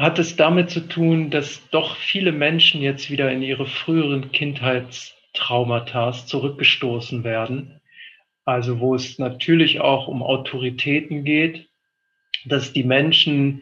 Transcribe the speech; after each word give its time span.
hat 0.00 0.18
es 0.18 0.34
damit 0.34 0.70
zu 0.70 0.88
tun, 0.88 1.30
dass 1.30 1.68
doch 1.68 1.96
viele 1.96 2.32
Menschen 2.32 2.80
jetzt 2.80 3.10
wieder 3.10 3.30
in 3.30 3.42
ihre 3.42 3.66
früheren 3.66 4.32
Kindheitstraumata 4.32 6.12
zurückgestoßen 6.12 7.22
werden. 7.22 7.82
Also 8.46 8.80
wo 8.80 8.94
es 8.94 9.18
natürlich 9.18 9.82
auch 9.82 10.08
um 10.08 10.22
Autoritäten 10.22 11.24
geht, 11.24 11.68
dass 12.46 12.72
die 12.72 12.82
Menschen 12.82 13.60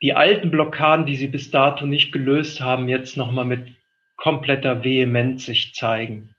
die 0.00 0.12
alten 0.12 0.52
Blockaden, 0.52 1.06
die 1.06 1.16
sie 1.16 1.26
bis 1.26 1.50
dato 1.50 1.86
nicht 1.86 2.12
gelöst 2.12 2.60
haben, 2.60 2.88
jetzt 2.88 3.16
nochmal 3.16 3.44
mit 3.44 3.74
kompletter 4.16 4.84
Vehemenz 4.84 5.46
sich 5.46 5.74
zeigen. 5.74 6.34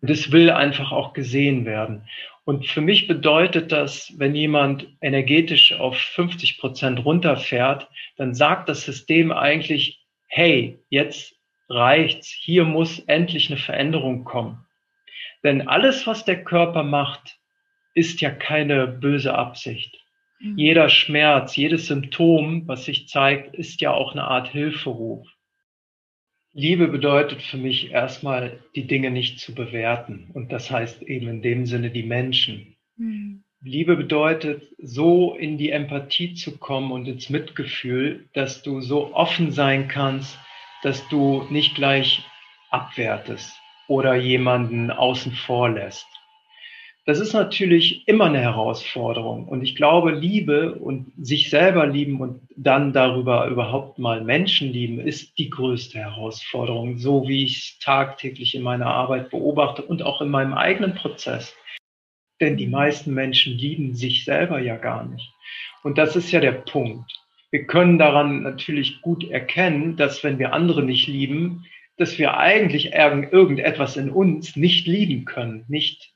Und 0.00 0.10
es 0.10 0.30
will 0.30 0.50
einfach 0.50 0.92
auch 0.92 1.12
gesehen 1.12 1.64
werden. 1.64 2.06
Und 2.46 2.68
für 2.68 2.80
mich 2.80 3.08
bedeutet 3.08 3.72
das, 3.72 4.14
wenn 4.18 4.36
jemand 4.36 4.86
energetisch 5.00 5.72
auf 5.72 5.98
50 5.98 6.58
Prozent 6.58 7.04
runterfährt, 7.04 7.88
dann 8.16 8.34
sagt 8.34 8.68
das 8.68 8.84
System 8.84 9.32
eigentlich, 9.32 10.06
hey, 10.28 10.78
jetzt 10.88 11.34
reicht's, 11.68 12.28
hier 12.28 12.62
muss 12.64 13.00
endlich 13.00 13.50
eine 13.50 13.58
Veränderung 13.58 14.22
kommen. 14.22 14.64
Denn 15.42 15.66
alles, 15.66 16.06
was 16.06 16.24
der 16.24 16.44
Körper 16.44 16.84
macht, 16.84 17.36
ist 17.94 18.20
ja 18.20 18.30
keine 18.30 18.86
böse 18.86 19.34
Absicht. 19.34 19.98
Mhm. 20.38 20.56
Jeder 20.56 20.88
Schmerz, 20.88 21.56
jedes 21.56 21.88
Symptom, 21.88 22.68
was 22.68 22.84
sich 22.84 23.08
zeigt, 23.08 23.56
ist 23.56 23.80
ja 23.80 23.90
auch 23.90 24.12
eine 24.12 24.22
Art 24.22 24.46
Hilferuf. 24.46 25.26
Liebe 26.58 26.88
bedeutet 26.88 27.42
für 27.42 27.58
mich 27.58 27.90
erstmal, 27.90 28.60
die 28.74 28.86
Dinge 28.86 29.10
nicht 29.10 29.40
zu 29.40 29.54
bewerten. 29.54 30.30
Und 30.32 30.52
das 30.52 30.70
heißt 30.70 31.02
eben 31.02 31.28
in 31.28 31.42
dem 31.42 31.66
Sinne 31.66 31.90
die 31.90 32.02
Menschen. 32.02 32.76
Mhm. 32.96 33.44
Liebe 33.60 33.94
bedeutet, 33.94 34.62
so 34.78 35.34
in 35.34 35.58
die 35.58 35.68
Empathie 35.68 36.32
zu 36.32 36.56
kommen 36.56 36.92
und 36.92 37.06
ins 37.06 37.28
Mitgefühl, 37.28 38.30
dass 38.32 38.62
du 38.62 38.80
so 38.80 39.14
offen 39.14 39.50
sein 39.50 39.86
kannst, 39.88 40.38
dass 40.82 41.06
du 41.10 41.46
nicht 41.50 41.74
gleich 41.74 42.24
abwertest 42.70 43.52
oder 43.86 44.14
jemanden 44.14 44.90
außen 44.90 45.32
vor 45.32 45.68
lässt. 45.68 46.06
Das 47.06 47.20
ist 47.20 47.34
natürlich 47.34 48.06
immer 48.08 48.24
eine 48.24 48.40
Herausforderung. 48.40 49.46
Und 49.46 49.62
ich 49.62 49.76
glaube, 49.76 50.10
Liebe 50.10 50.74
und 50.74 51.12
sich 51.16 51.50
selber 51.50 51.86
lieben 51.86 52.20
und 52.20 52.40
dann 52.56 52.92
darüber 52.92 53.46
überhaupt 53.46 54.00
mal 54.00 54.24
Menschen 54.24 54.72
lieben, 54.72 54.98
ist 54.98 55.38
die 55.38 55.48
größte 55.48 56.00
Herausforderung, 56.00 56.98
so 56.98 57.28
wie 57.28 57.44
ich 57.44 57.58
es 57.58 57.78
tagtäglich 57.78 58.56
in 58.56 58.62
meiner 58.62 58.88
Arbeit 58.88 59.30
beobachte 59.30 59.82
und 59.82 60.02
auch 60.02 60.20
in 60.20 60.30
meinem 60.30 60.52
eigenen 60.52 60.96
Prozess. 60.96 61.54
Denn 62.40 62.56
die 62.56 62.66
meisten 62.66 63.14
Menschen 63.14 63.56
lieben 63.56 63.94
sich 63.94 64.24
selber 64.24 64.58
ja 64.58 64.76
gar 64.76 65.06
nicht. 65.06 65.32
Und 65.84 65.98
das 65.98 66.16
ist 66.16 66.32
ja 66.32 66.40
der 66.40 66.52
Punkt. 66.52 67.12
Wir 67.52 67.68
können 67.68 67.98
daran 67.98 68.42
natürlich 68.42 69.00
gut 69.00 69.30
erkennen, 69.30 69.96
dass 69.96 70.24
wenn 70.24 70.40
wir 70.40 70.52
andere 70.52 70.82
nicht 70.82 71.06
lieben, 71.06 71.66
dass 71.98 72.18
wir 72.18 72.36
eigentlich 72.36 72.94
irgendetwas 72.94 73.96
in 73.96 74.10
uns 74.10 74.56
nicht 74.56 74.88
lieben 74.88 75.24
können, 75.24 75.64
nicht 75.68 76.15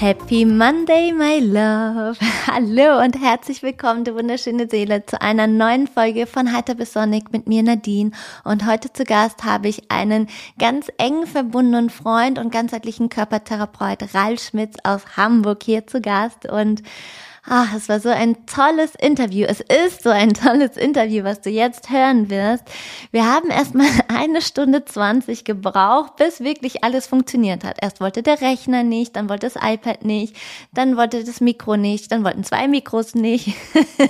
Happy 0.00 0.44
Monday, 0.44 1.10
my 1.10 1.40
love. 1.40 2.18
Hallo 2.46 3.02
und 3.02 3.20
herzlich 3.20 3.64
willkommen, 3.64 4.04
du 4.04 4.14
wunderschöne 4.14 4.68
Seele, 4.70 5.04
zu 5.04 5.20
einer 5.20 5.48
neuen 5.48 5.88
Folge 5.88 6.28
von 6.28 6.52
Heiter 6.52 6.76
bis 6.76 6.92
Sonic 6.92 7.32
mit 7.32 7.48
mir 7.48 7.64
Nadine. 7.64 8.12
Und 8.44 8.64
heute 8.64 8.92
zu 8.92 9.02
Gast 9.02 9.42
habe 9.42 9.66
ich 9.66 9.90
einen 9.90 10.28
ganz 10.56 10.86
eng 10.98 11.26
verbundenen 11.26 11.90
Freund 11.90 12.38
und 12.38 12.52
ganzheitlichen 12.52 13.08
Körpertherapeut 13.08 14.14
Ralf 14.14 14.40
Schmitz 14.40 14.76
aus 14.84 15.16
Hamburg 15.16 15.64
hier 15.64 15.84
zu 15.88 16.00
Gast. 16.00 16.48
Und 16.48 16.84
Ach, 17.50 17.72
es 17.74 17.88
war 17.88 17.98
so 17.98 18.10
ein 18.10 18.44
tolles 18.44 18.94
Interview. 18.94 19.46
Es 19.48 19.60
ist 19.60 20.02
so 20.02 20.10
ein 20.10 20.34
tolles 20.34 20.76
Interview, 20.76 21.24
was 21.24 21.40
du 21.40 21.48
jetzt 21.48 21.88
hören 21.88 22.28
wirst. 22.28 22.62
Wir 23.10 23.24
haben 23.24 23.48
erstmal 23.48 23.86
eine 24.08 24.42
Stunde 24.42 24.84
zwanzig 24.84 25.44
gebraucht, 25.44 26.16
bis 26.16 26.40
wirklich 26.40 26.84
alles 26.84 27.06
funktioniert 27.06 27.64
hat. 27.64 27.78
Erst 27.80 28.02
wollte 28.02 28.22
der 28.22 28.42
Rechner 28.42 28.82
nicht, 28.82 29.16
dann 29.16 29.30
wollte 29.30 29.48
das 29.48 29.56
iPad 29.62 30.04
nicht, 30.04 30.36
dann 30.74 30.98
wollte 30.98 31.24
das 31.24 31.40
Mikro 31.40 31.78
nicht, 31.78 32.12
dann 32.12 32.22
wollten 32.22 32.44
zwei 32.44 32.68
Mikros 32.68 33.14
nicht, 33.14 33.54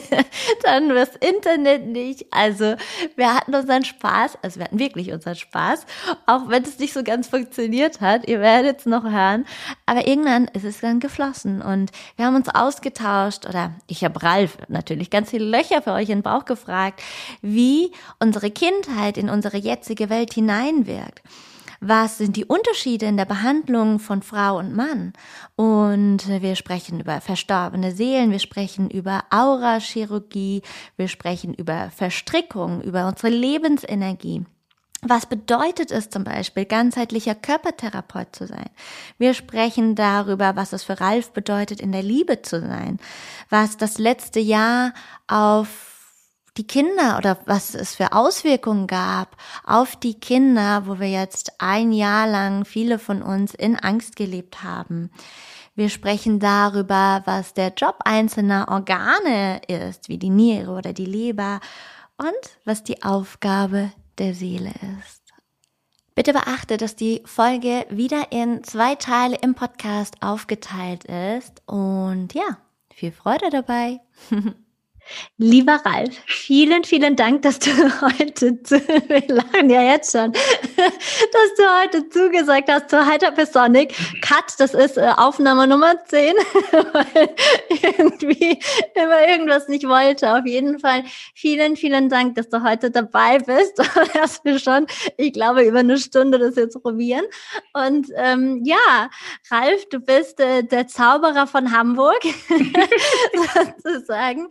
dann 0.64 0.88
das 0.88 1.14
Internet 1.14 1.86
nicht. 1.86 2.26
Also 2.32 2.74
wir 3.14 3.34
hatten 3.34 3.54
unseren 3.54 3.84
Spaß, 3.84 4.38
also 4.42 4.58
wir 4.58 4.64
hatten 4.64 4.80
wirklich 4.80 5.12
unseren 5.12 5.36
Spaß, 5.36 5.86
auch 6.26 6.48
wenn 6.48 6.64
es 6.64 6.80
nicht 6.80 6.92
so 6.92 7.04
ganz 7.04 7.28
funktioniert 7.28 8.00
hat. 8.00 8.26
Ihr 8.26 8.40
werdet 8.40 8.80
es 8.80 8.86
noch 8.86 9.04
hören. 9.04 9.46
Aber 9.86 10.08
irgendwann 10.08 10.48
ist 10.48 10.64
es 10.64 10.80
dann 10.80 10.98
geflossen 10.98 11.62
und 11.62 11.92
wir 12.16 12.26
haben 12.26 12.34
uns 12.34 12.48
ausgetauscht 12.48 13.27
ausgetauscht 13.28 13.46
oder 13.46 13.72
ich 13.86 14.04
habe 14.04 14.22
Ralf 14.22 14.58
natürlich 14.68 15.10
ganz 15.10 15.30
viele 15.30 15.44
Löcher 15.44 15.82
für 15.82 15.92
euch 15.92 16.08
in 16.08 16.18
den 16.18 16.22
Bauch 16.22 16.44
gefragt, 16.44 17.02
wie 17.42 17.92
unsere 18.18 18.50
Kindheit 18.50 19.16
in 19.16 19.28
unsere 19.28 19.58
jetzige 19.58 20.10
Welt 20.10 20.34
hineinwirkt. 20.34 21.22
Was 21.80 22.18
sind 22.18 22.34
die 22.34 22.44
Unterschiede 22.44 23.06
in 23.06 23.16
der 23.16 23.24
Behandlung 23.24 24.00
von 24.00 24.22
Frau 24.22 24.58
und 24.58 24.74
Mann? 24.74 25.12
Und 25.54 26.26
wir 26.26 26.56
sprechen 26.56 26.98
über 26.98 27.20
verstorbene 27.20 27.92
Seelen, 27.92 28.32
wir 28.32 28.40
sprechen 28.40 28.90
über 28.90 29.22
Aurachirurgie, 29.30 30.62
wir 30.96 31.06
sprechen 31.06 31.54
über 31.54 31.90
Verstrickung, 31.90 32.80
über 32.82 33.06
unsere 33.06 33.28
Lebensenergie. 33.28 34.44
Was 35.02 35.26
bedeutet 35.26 35.92
es 35.92 36.10
zum 36.10 36.24
Beispiel, 36.24 36.64
ganzheitlicher 36.64 37.36
Körpertherapeut 37.36 38.34
zu 38.34 38.48
sein? 38.48 38.68
Wir 39.16 39.32
sprechen 39.32 39.94
darüber, 39.94 40.56
was 40.56 40.72
es 40.72 40.82
für 40.82 41.00
Ralf 41.00 41.30
bedeutet, 41.30 41.80
in 41.80 41.92
der 41.92 42.02
Liebe 42.02 42.42
zu 42.42 42.60
sein, 42.60 42.98
was 43.48 43.76
das 43.76 43.98
letzte 43.98 44.40
Jahr 44.40 44.92
auf 45.28 45.68
die 46.56 46.66
Kinder 46.66 47.16
oder 47.16 47.38
was 47.46 47.76
es 47.76 47.94
für 47.94 48.12
Auswirkungen 48.12 48.88
gab 48.88 49.36
auf 49.64 49.94
die 49.94 50.18
Kinder, 50.18 50.88
wo 50.88 50.98
wir 50.98 51.08
jetzt 51.08 51.52
ein 51.58 51.92
Jahr 51.92 52.26
lang 52.26 52.64
viele 52.64 52.98
von 52.98 53.22
uns 53.22 53.54
in 53.54 53.76
Angst 53.76 54.16
gelebt 54.16 54.64
haben. 54.64 55.10
Wir 55.76 55.90
sprechen 55.90 56.40
darüber, 56.40 57.22
was 57.24 57.54
der 57.54 57.72
Job 57.72 58.00
einzelner 58.04 58.66
Organe 58.68 59.60
ist, 59.68 60.08
wie 60.08 60.18
die 60.18 60.30
Niere 60.30 60.72
oder 60.72 60.92
die 60.92 61.06
Leber 61.06 61.60
und 62.16 62.58
was 62.64 62.82
die 62.82 63.04
Aufgabe 63.04 63.92
der 64.18 64.34
Seele 64.34 64.72
ist. 65.00 65.22
Bitte 66.14 66.32
beachte, 66.32 66.76
dass 66.76 66.96
die 66.96 67.22
Folge 67.24 67.86
wieder 67.90 68.32
in 68.32 68.64
zwei 68.64 68.96
Teile 68.96 69.36
im 69.36 69.54
Podcast 69.54 70.16
aufgeteilt 70.20 71.04
ist 71.04 71.62
und 71.66 72.34
ja, 72.34 72.58
viel 72.92 73.12
Freude 73.12 73.50
dabei. 73.50 74.00
Lieber 75.36 75.80
Ralf, 75.84 76.16
vielen, 76.26 76.84
vielen 76.84 77.16
Dank, 77.16 77.42
dass 77.42 77.58
du 77.58 77.70
heute, 78.00 78.62
zu, 78.62 78.80
wir 79.08 79.22
lachen 79.28 79.70
ja 79.70 79.82
jetzt 79.82 80.12
schon, 80.12 80.32
dass 80.32 81.54
du 81.56 81.80
heute 81.80 82.08
zugesagt 82.08 82.68
hast 82.70 82.90
zu 82.90 83.06
Hypersonic. 83.06 83.94
Cut, 84.20 84.54
das 84.58 84.74
ist 84.74 84.96
äh, 84.96 85.12
Aufnahme 85.16 85.66
Nummer 85.66 86.04
10, 86.04 86.34
weil 86.92 87.34
irgendwie 87.70 88.58
immer 88.94 89.28
irgendwas 89.28 89.68
nicht 89.68 89.86
wollte. 89.88 90.32
Auf 90.34 90.46
jeden 90.46 90.78
Fall 90.78 91.04
vielen, 91.34 91.76
vielen 91.76 92.08
Dank, 92.08 92.34
dass 92.34 92.48
du 92.48 92.62
heute 92.62 92.90
dabei 92.90 93.38
bist. 93.38 93.78
Dass 94.14 94.44
wir 94.44 94.58
schon, 94.58 94.86
ich 95.16 95.32
glaube, 95.32 95.62
über 95.62 95.80
eine 95.80 95.98
Stunde 95.98 96.38
das 96.38 96.56
jetzt 96.56 96.80
probieren. 96.82 97.24
Und 97.72 98.08
ähm, 98.16 98.62
ja, 98.64 99.10
Ralf, 99.50 99.88
du 99.90 100.00
bist 100.00 100.40
äh, 100.40 100.62
der 100.62 100.88
Zauberer 100.88 101.46
von 101.46 101.72
Hamburg, 101.72 102.20
sozusagen. 103.82 104.48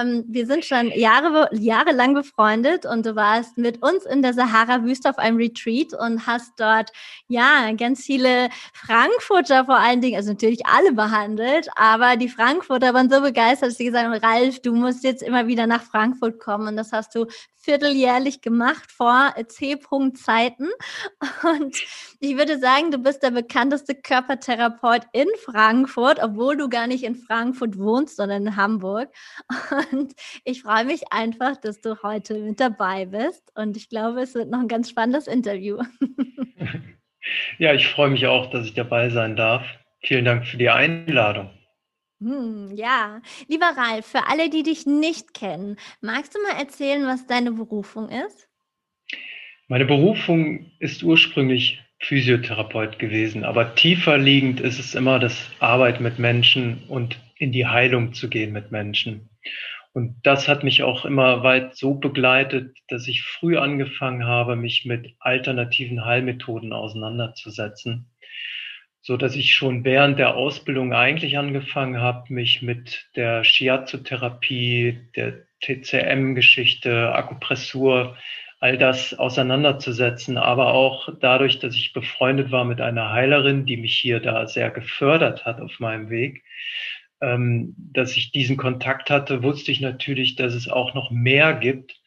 Ähm, 0.00 0.24
wir 0.28 0.46
sind 0.46 0.64
schon 0.64 0.90
Jahre, 0.92 1.48
jahrelang 1.52 2.14
befreundet 2.14 2.86
und 2.86 3.04
du 3.06 3.14
warst 3.16 3.58
mit 3.58 3.82
uns 3.82 4.04
in 4.04 4.22
der 4.22 4.34
Sahara-Wüste 4.34 5.10
auf 5.10 5.18
einem 5.18 5.36
Retreat 5.36 5.92
und 5.94 6.26
hast 6.26 6.52
dort 6.58 6.90
ja 7.28 7.70
ganz 7.72 8.04
viele 8.04 8.48
Frankfurter 8.72 9.66
vor 9.66 9.76
allen 9.76 10.00
Dingen, 10.00 10.16
also 10.16 10.30
natürlich 10.30 10.66
alle 10.66 10.92
behandelt, 10.92 11.68
aber 11.76 12.16
die 12.16 12.28
Frankfurter 12.28 12.94
waren 12.94 13.10
so 13.10 13.20
begeistert, 13.20 13.70
dass 13.70 13.78
sie 13.78 13.84
gesagt 13.84 14.04
haben, 14.06 14.14
Ralf, 14.14 14.60
du 14.60 14.74
musst 14.74 15.04
jetzt 15.04 15.22
immer 15.22 15.46
wieder 15.46 15.66
nach 15.66 15.82
Frankfurt 15.82 16.40
kommen 16.40 16.68
und 16.68 16.76
das 16.76 16.92
hast 16.92 17.14
du 17.14 17.26
vierteljährlich 17.64 18.40
gemacht 18.40 18.90
vor 18.90 19.34
C-Punkt-Zeiten. 19.48 20.68
Und 21.42 21.76
ich 22.20 22.36
würde 22.36 22.58
sagen, 22.58 22.90
du 22.90 22.98
bist 22.98 23.22
der 23.22 23.30
bekannteste 23.30 23.94
Körpertherapeut 23.94 25.02
in 25.12 25.28
Frankfurt, 25.44 26.22
obwohl 26.22 26.56
du 26.56 26.68
gar 26.68 26.86
nicht 26.86 27.04
in 27.04 27.16
Frankfurt 27.16 27.78
wohnst, 27.78 28.16
sondern 28.16 28.46
in 28.46 28.56
Hamburg. 28.56 29.10
Und 29.92 30.14
ich 30.44 30.62
freue 30.62 30.84
mich 30.84 31.12
einfach, 31.12 31.56
dass 31.56 31.80
du 31.80 32.02
heute 32.02 32.38
mit 32.38 32.60
dabei 32.60 33.06
bist. 33.06 33.50
Und 33.54 33.76
ich 33.76 33.88
glaube, 33.88 34.20
es 34.22 34.34
wird 34.34 34.50
noch 34.50 34.60
ein 34.60 34.68
ganz 34.68 34.90
spannendes 34.90 35.26
Interview. 35.26 35.78
Ja, 37.58 37.72
ich 37.72 37.86
freue 37.88 38.10
mich 38.10 38.26
auch, 38.26 38.50
dass 38.50 38.66
ich 38.66 38.74
dabei 38.74 39.08
sein 39.08 39.36
darf. 39.36 39.64
Vielen 40.02 40.24
Dank 40.24 40.46
für 40.46 40.58
die 40.58 40.68
Einladung. 40.68 41.50
Hm, 42.24 42.70
ja, 42.74 43.20
lieber 43.48 43.66
Ralf, 43.76 44.06
für 44.06 44.26
alle, 44.26 44.48
die 44.48 44.62
dich 44.62 44.86
nicht 44.86 45.34
kennen, 45.34 45.76
magst 46.00 46.34
du 46.34 46.40
mal 46.40 46.58
erzählen, 46.58 47.04
was 47.04 47.26
deine 47.26 47.52
Berufung 47.52 48.08
ist? 48.08 48.48
Meine 49.68 49.84
Berufung 49.84 50.70
ist 50.78 51.02
ursprünglich 51.02 51.82
Physiotherapeut 52.00 52.98
gewesen, 52.98 53.44
aber 53.44 53.74
tiefer 53.74 54.16
liegend 54.16 54.60
ist 54.60 54.78
es 54.78 54.94
immer 54.94 55.18
das 55.18 55.50
Arbeit 55.58 56.00
mit 56.00 56.18
Menschen 56.18 56.84
und 56.88 57.18
in 57.36 57.52
die 57.52 57.66
Heilung 57.66 58.14
zu 58.14 58.30
gehen 58.30 58.52
mit 58.52 58.70
Menschen. 58.70 59.28
Und 59.92 60.16
das 60.22 60.48
hat 60.48 60.64
mich 60.64 60.82
auch 60.82 61.04
immer 61.04 61.42
weit 61.42 61.76
so 61.76 61.92
begleitet, 61.92 62.74
dass 62.88 63.06
ich 63.06 63.22
früh 63.22 63.58
angefangen 63.58 64.24
habe, 64.24 64.56
mich 64.56 64.86
mit 64.86 65.14
alternativen 65.20 66.06
Heilmethoden 66.06 66.72
auseinanderzusetzen 66.72 68.06
so 69.04 69.18
dass 69.18 69.36
ich 69.36 69.52
schon 69.54 69.84
während 69.84 70.18
der 70.18 70.34
Ausbildung 70.34 70.94
eigentlich 70.94 71.36
angefangen 71.36 72.00
habe, 72.00 72.32
mich 72.32 72.62
mit 72.62 73.06
der 73.16 73.44
Shiatsu-Therapie, 73.44 74.98
der 75.14 75.42
TCM-Geschichte, 75.60 77.14
Akupressur, 77.14 78.16
all 78.60 78.78
das 78.78 79.12
auseinanderzusetzen, 79.12 80.38
aber 80.38 80.72
auch 80.72 81.10
dadurch, 81.20 81.58
dass 81.58 81.74
ich 81.76 81.92
befreundet 81.92 82.50
war 82.50 82.64
mit 82.64 82.80
einer 82.80 83.10
Heilerin, 83.10 83.66
die 83.66 83.76
mich 83.76 83.94
hier 83.94 84.20
da 84.20 84.46
sehr 84.46 84.70
gefördert 84.70 85.44
hat 85.44 85.60
auf 85.60 85.80
meinem 85.80 86.08
Weg, 86.08 86.42
ähm, 87.20 87.74
dass 87.76 88.16
ich 88.16 88.32
diesen 88.32 88.56
Kontakt 88.56 89.10
hatte, 89.10 89.42
wusste 89.42 89.70
ich 89.70 89.82
natürlich, 89.82 90.36
dass 90.36 90.54
es 90.54 90.66
auch 90.66 90.94
noch 90.94 91.10
mehr 91.10 91.52
gibt 91.52 92.00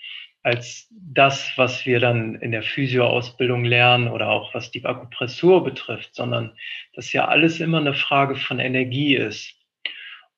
als 0.47 0.87
das, 0.91 1.51
was 1.57 1.85
wir 1.85 1.99
dann 1.99 2.35
in 2.35 2.53
der 2.53 2.63
Physioausbildung 2.63 3.65
lernen 3.65 4.07
oder 4.07 4.29
auch 4.29 4.53
was 4.53 4.71
die 4.71 4.85
Akupressur 4.85 5.61
betrifft, 5.61 6.15
sondern 6.15 6.55
dass 6.93 7.11
ja 7.11 7.27
alles 7.27 7.59
immer 7.59 7.79
eine 7.79 7.93
Frage 7.93 8.37
von 8.37 8.59
Energie 8.59 9.17
ist. 9.17 9.55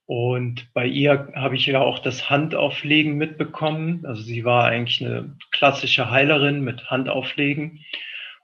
Und 0.08 0.74
bei 0.74 0.88
ihr 0.88 1.32
habe 1.36 1.56
ich 1.56 1.68
ja 1.68 1.82
auch 1.82 2.00
das 2.00 2.28
Handauflegen 2.28 3.18
mitbekommen. 3.18 4.04
Also 4.08 4.24
sie 4.24 4.44
war 4.46 4.66
eigentlich 4.66 5.00
eine 5.06 5.38
klassische 5.52 6.10
Heilerin 6.10 6.64
mit 6.64 6.90
Handauflegen. 6.90 7.86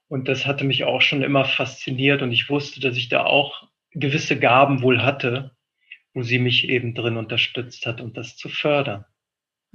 Und 0.07 0.27
das 0.27 0.45
hatte 0.45 0.65
mich 0.65 0.83
auch 0.83 1.01
schon 1.01 1.23
immer 1.23 1.45
fasziniert. 1.45 2.21
Und 2.21 2.31
ich 2.31 2.47
wusste, 2.47 2.79
dass 2.79 2.95
ich 2.95 3.09
da 3.09 3.25
auch 3.25 3.67
gewisse 3.89 4.37
Gaben 4.37 4.83
wohl 4.83 5.01
hatte, 5.01 5.55
wo 6.13 6.21
sie 6.21 6.37
mich 6.37 6.69
eben 6.69 6.93
drin 6.93 7.17
unterstützt 7.17 7.87
hat, 7.87 8.01
um 8.01 8.13
das 8.13 8.37
zu 8.37 8.49
fördern. 8.49 9.05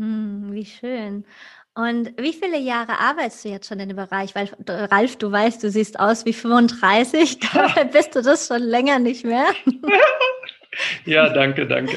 Hm, 0.01 0.55
wie 0.55 0.65
schön. 0.65 1.27
Und 1.75 2.13
wie 2.19 2.33
viele 2.33 2.59
Jahre 2.59 2.99
arbeitest 2.99 3.45
du 3.45 3.49
jetzt 3.49 3.69
schon 3.69 3.79
in 3.79 3.89
dem 3.89 3.97
Bereich? 3.97 4.35
Weil, 4.35 4.49
Ralf, 4.67 5.17
du 5.17 5.31
weißt, 5.31 5.63
du 5.63 5.71
siehst 5.71 6.01
aus 6.01 6.27
wie 6.27 6.33
35, 6.33 7.39
dabei 7.55 7.85
bist 7.85 8.17
du 8.17 8.23
das 8.23 8.49
schon 8.49 8.63
länger 8.63 8.99
nicht 8.99 9.25
mehr. 9.25 9.47
ja, 11.07 11.29
danke, 11.29 11.67
danke. 11.67 11.97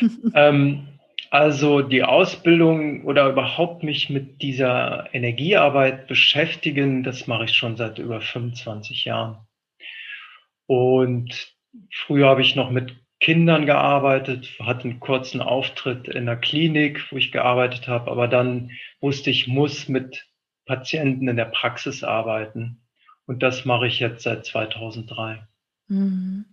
ähm, 0.34 0.86
also 1.30 1.82
die 1.82 2.04
Ausbildung 2.04 3.04
oder 3.04 3.28
überhaupt 3.28 3.82
mich 3.82 4.08
mit 4.08 4.40
dieser 4.40 5.08
Energiearbeit 5.12 6.06
beschäftigen, 6.06 7.02
das 7.02 7.26
mache 7.26 7.44
ich 7.44 7.54
schon 7.54 7.76
seit 7.76 7.98
über 7.98 8.20
25 8.20 9.04
Jahren. 9.04 9.38
Und 10.66 11.54
früher 11.92 12.28
habe 12.28 12.42
ich 12.42 12.54
noch 12.54 12.70
mit 12.70 12.94
Kindern 13.20 13.66
gearbeitet, 13.66 14.58
hatte 14.60 14.84
einen 14.84 15.00
kurzen 15.00 15.40
Auftritt 15.40 16.08
in 16.08 16.26
der 16.26 16.36
Klinik, 16.36 17.10
wo 17.10 17.16
ich 17.16 17.32
gearbeitet 17.32 17.88
habe, 17.88 18.10
aber 18.10 18.28
dann 18.28 18.70
wusste 19.00 19.30
ich, 19.30 19.48
muss 19.48 19.88
mit 19.88 20.26
Patienten 20.66 21.28
in 21.28 21.36
der 21.36 21.46
Praxis 21.46 22.04
arbeiten. 22.04 22.82
Und 23.26 23.42
das 23.42 23.64
mache 23.64 23.86
ich 23.86 24.00
jetzt 24.00 24.22
seit 24.22 24.44
2003. 24.44 25.46
Mhm. 25.88 26.44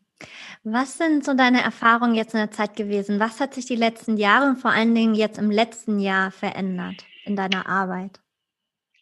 Was 0.64 0.98
sind 0.98 1.26
so 1.26 1.34
deine 1.34 1.62
Erfahrungen 1.62 2.16
jetzt 2.16 2.34
in 2.34 2.40
der 2.40 2.52
Zeit 2.52 2.76
gewesen? 2.76 3.20
Was 3.20 3.42
hat 3.42 3.54
sich 3.54 3.66
die 3.66 3.76
letzten 3.76 4.16
Jahre 4.16 4.50
und 4.50 4.58
vor 4.58 4.72
allen 4.72 4.96
Dingen 4.96 5.16
jetzt 5.16 5.38
im 5.38 5.52
letzten 5.52 6.00
Jahr 6.00 6.32
verändert 6.32 7.06
in 7.26 7.36
deiner 7.36 7.68
Arbeit? 7.68 8.22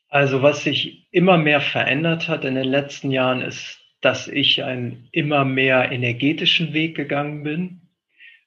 Also 0.09 0.41
was 0.41 0.63
sich 0.63 1.07
immer 1.11 1.37
mehr 1.37 1.61
verändert 1.61 2.27
hat 2.27 2.43
in 2.43 2.55
den 2.55 2.67
letzten 2.67 3.11
Jahren 3.11 3.41
ist 3.41 3.80
dass 4.01 4.27
ich 4.27 4.63
einen 4.63 5.07
immer 5.11 5.45
mehr 5.45 5.91
energetischen 5.91 6.73
Weg 6.73 6.95
gegangen 6.95 7.43
bin. 7.43 7.81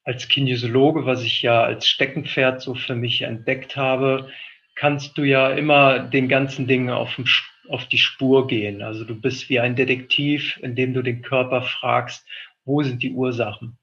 Als 0.02 0.28
Kinesiologe, 0.28 1.06
was 1.06 1.22
ich 1.22 1.42
ja 1.42 1.62
als 1.62 1.88
Steckenpferd 1.88 2.60
so 2.60 2.74
für 2.74 2.94
mich 2.94 3.22
entdeckt 3.22 3.76
habe, 3.76 4.28
kannst 4.74 5.16
du 5.16 5.22
ja 5.22 5.50
immer 5.50 6.00
den 6.00 6.28
ganzen 6.28 6.66
Dingen 6.66 6.90
auf, 6.90 7.14
dem, 7.14 7.26
auf 7.68 7.86
die 7.86 7.98
Spur 7.98 8.46
gehen. 8.46 8.82
Also 8.82 9.04
du 9.04 9.18
bist 9.18 9.48
wie 9.48 9.60
ein 9.60 9.76
Detektiv, 9.76 10.58
indem 10.62 10.92
du 10.92 11.02
den 11.02 11.22
Körper 11.22 11.62
fragst, 11.62 12.26
wo 12.64 12.82
sind 12.82 13.02
die 13.02 13.12
Ursachen? 13.12 13.78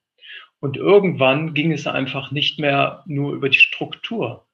Und 0.59 0.77
irgendwann 0.77 1.53
ging 1.53 1.71
es 1.71 1.87
einfach 1.87 2.31
nicht 2.31 2.59
mehr 2.59 3.03
nur 3.07 3.33
über 3.33 3.49
die 3.49 3.57
Struktur. 3.57 4.45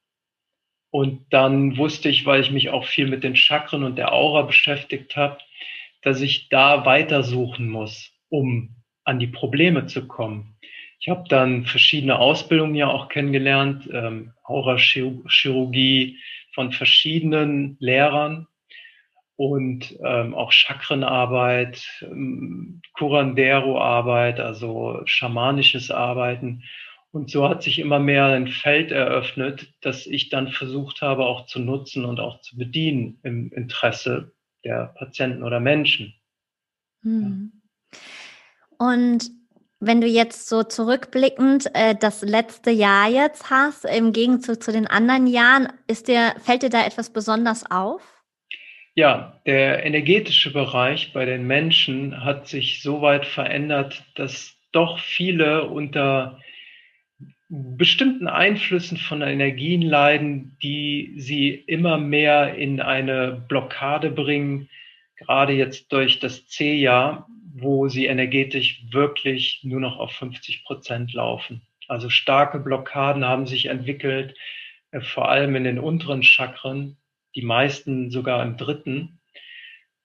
Und 0.89 1.25
dann 1.31 1.77
wusste 1.77 2.07
ich, 2.07 2.25
weil 2.25 2.39
ich 2.39 2.51
mich 2.51 2.69
auch 2.69 2.85
viel 2.85 3.07
mit 3.07 3.23
den 3.23 3.35
Chakren 3.35 3.83
und 3.83 3.97
der 3.97 4.13
Aura 4.13 4.43
beschäftigt 4.43 5.17
habe, 5.17 5.37
dass 6.01 6.21
ich 6.21 6.49
da 6.49 6.85
weitersuchen 6.85 7.69
muss, 7.69 8.11
um 8.29 8.75
an 9.03 9.19
die 9.19 9.27
Probleme 9.27 9.85
zu 9.85 10.07
kommen. 10.07 10.57
Ich 10.99 11.09
habe 11.09 11.25
dann 11.29 11.65
verschiedene 11.65 12.19
Ausbildungen 12.19 12.75
ja 12.75 12.87
auch 12.87 13.09
kennengelernt, 13.09 13.87
ähm, 13.91 14.33
Aura-Chirurgie 14.43 16.17
von 16.53 16.71
verschiedenen 16.71 17.77
Lehrern 17.79 18.47
und 19.35 19.95
ähm, 20.03 20.33
auch 20.33 20.51
Chakrenarbeit, 20.51 21.85
ähm, 22.01 22.81
Curandero-Arbeit, 22.93 24.39
also 24.39 25.01
schamanisches 25.05 25.91
Arbeiten. 25.91 26.63
Und 27.11 27.29
so 27.29 27.47
hat 27.47 27.63
sich 27.63 27.79
immer 27.79 27.99
mehr 27.99 28.25
ein 28.25 28.47
Feld 28.47 28.91
eröffnet, 28.91 29.73
das 29.81 30.07
ich 30.07 30.29
dann 30.29 30.49
versucht 30.49 31.01
habe 31.01 31.25
auch 31.25 31.45
zu 31.45 31.59
nutzen 31.59 32.03
und 32.03 32.19
auch 32.19 32.41
zu 32.41 32.57
bedienen 32.57 33.19
im 33.23 33.51
Interesse 33.51 34.33
der 34.63 34.93
Patienten 34.97 35.43
oder 35.43 35.59
Menschen. 35.59 36.13
Hm. 37.03 37.51
Und 38.77 39.31
wenn 39.79 40.01
du 40.01 40.07
jetzt 40.07 40.49
so 40.49 40.63
zurückblickend 40.63 41.69
äh, 41.73 41.95
das 41.95 42.21
letzte 42.23 42.71
Jahr 42.71 43.09
jetzt 43.09 43.49
hast, 43.49 43.85
im 43.85 44.11
Gegenzug 44.11 44.61
zu 44.61 44.71
den 44.71 44.87
anderen 44.87 45.27
Jahren, 45.27 45.71
ist 45.87 46.07
dir, 46.07 46.33
fällt 46.43 46.63
dir 46.63 46.69
da 46.69 46.85
etwas 46.85 47.11
besonders 47.11 47.69
auf? 47.69 48.01
Ja, 48.95 49.39
der 49.45 49.85
energetische 49.85 50.51
Bereich 50.51 51.13
bei 51.13 51.25
den 51.25 51.45
Menschen 51.45 52.23
hat 52.23 52.47
sich 52.47 52.81
so 52.81 53.03
weit 53.03 53.27
verändert, 53.27 54.03
dass 54.15 54.55
doch 54.71 54.99
viele 54.99 55.67
unter 55.69 56.39
bestimmten 57.49 58.27
Einflüssen 58.27 58.97
von 58.97 59.21
Energien 59.21 59.81
leiden, 59.81 60.57
die 60.61 61.13
sie 61.17 61.49
immer 61.49 61.97
mehr 61.97 62.55
in 62.55 62.81
eine 62.81 63.45
Blockade 63.47 64.11
bringen, 64.11 64.69
gerade 65.15 65.53
jetzt 65.53 65.91
durch 65.91 66.19
das 66.19 66.47
C-Jahr, 66.47 67.27
wo 67.53 67.87
sie 67.87 68.05
energetisch 68.05 68.83
wirklich 68.91 69.61
nur 69.63 69.79
noch 69.79 69.97
auf 69.97 70.11
50 70.11 70.65
Prozent 70.65 71.13
laufen. 71.13 71.61
Also 71.87 72.09
starke 72.09 72.59
Blockaden 72.59 73.25
haben 73.25 73.47
sich 73.47 73.67
entwickelt, 73.67 74.37
äh, 74.91 75.01
vor 75.01 75.29
allem 75.29 75.55
in 75.55 75.63
den 75.63 75.79
unteren 75.79 76.23
Chakren, 76.23 76.97
die 77.35 77.43
meisten 77.43 78.11
sogar 78.11 78.43
im 78.43 78.57
dritten, 78.57 79.19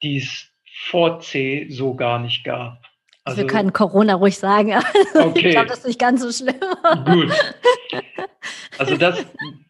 die 0.01 0.17
es 0.17 0.51
vor 0.65 1.19
C 1.19 1.67
so 1.69 1.95
gar 1.95 2.19
nicht 2.19 2.43
gab. 2.43 2.92
Also, 3.25 3.41
Wir 3.41 3.47
können 3.47 3.71
Corona 3.71 4.15
ruhig 4.15 4.37
sagen. 4.37 4.73
okay. 5.15 5.47
Ich 5.47 5.51
glaube, 5.53 5.67
das 5.67 5.79
ist 5.79 5.87
nicht 5.87 5.99
ganz 5.99 6.21
so 6.21 6.31
schlimm. 6.31 6.59
Gut. 7.05 7.31
Also 8.79 8.97
das, 8.97 9.23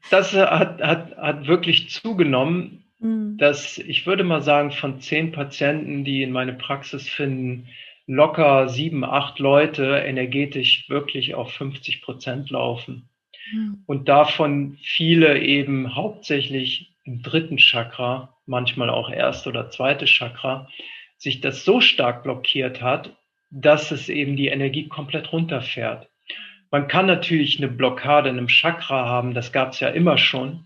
das 0.10 0.34
hat, 0.34 0.82
hat, 0.82 1.18
hat 1.18 1.48
wirklich 1.48 1.90
zugenommen, 1.90 2.86
mhm. 3.00 3.38
dass 3.38 3.78
ich 3.78 4.08
würde 4.08 4.24
mal 4.24 4.42
sagen, 4.42 4.72
von 4.72 5.02
zehn 5.02 5.34
Patienten, 5.34 6.06
die 6.06 6.24
in 6.24 6.32
meine 6.32 6.54
Praxis 6.54 7.10
finden, 7.10 7.68
locker 8.08 8.70
sieben, 8.70 9.04
acht 9.04 9.40
Leute 9.40 9.98
energetisch 9.98 10.90
wirklich 10.90 11.36
auf 11.36 11.52
50 11.52 12.02
Prozent 12.02 12.50
laufen. 12.50 13.10
Mhm. 13.52 13.84
Und 13.86 14.10
davon 14.10 14.78
viele 14.82 15.40
eben 15.40 15.96
hauptsächlich 15.96 16.96
im 17.04 17.22
dritten 17.22 17.58
Chakra, 17.58 18.38
manchmal 18.46 18.90
auch 18.90 19.10
erste 19.10 19.50
oder 19.50 19.70
zweite 19.70 20.06
Chakra, 20.06 20.70
sich 21.18 21.42
das 21.42 21.66
so 21.66 21.82
stark 21.82 22.24
blockiert 22.24 22.82
hat, 22.82 23.16
dass 23.56 23.92
es 23.92 24.10
eben 24.10 24.36
die 24.36 24.48
Energie 24.48 24.88
komplett 24.88 25.32
runterfährt. 25.32 26.10
Man 26.72 26.88
kann 26.88 27.06
natürlich 27.06 27.60
eine 27.60 27.68
Blockade 27.68 28.30
in 28.30 28.38
einem 28.38 28.48
Chakra 28.48 29.06
haben, 29.06 29.36
das 29.36 29.52
gab 29.52 29.74
es 29.74 29.80
ja 29.80 29.90
immer 29.90 30.18
schon, 30.18 30.66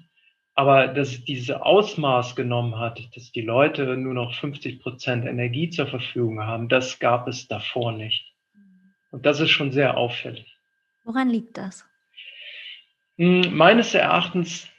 aber 0.55 0.87
dass 0.87 1.09
es 1.09 1.25
diese 1.25 1.65
Ausmaß 1.65 2.37
genommen 2.37 2.79
hat, 2.79 3.09
dass 3.13 3.31
die 3.33 3.41
Leute 3.41 3.97
nur 3.97 4.13
noch 4.13 4.33
50 4.33 4.79
Prozent 4.79 5.25
Energie 5.25 5.69
zur 5.69 5.87
Verfügung 5.87 6.41
haben, 6.43 6.69
das 6.69 6.99
gab 6.99 7.27
es 7.27 7.49
davor 7.49 7.91
nicht. 7.91 8.33
Und 9.11 9.25
das 9.25 9.41
ist 9.41 9.51
schon 9.51 9.73
sehr 9.73 9.97
auffällig. 9.97 10.57
Woran 11.03 11.29
liegt 11.29 11.57
das? 11.57 11.85
Hm, 13.17 13.55
meines 13.55 13.93
Erachtens 13.93 14.69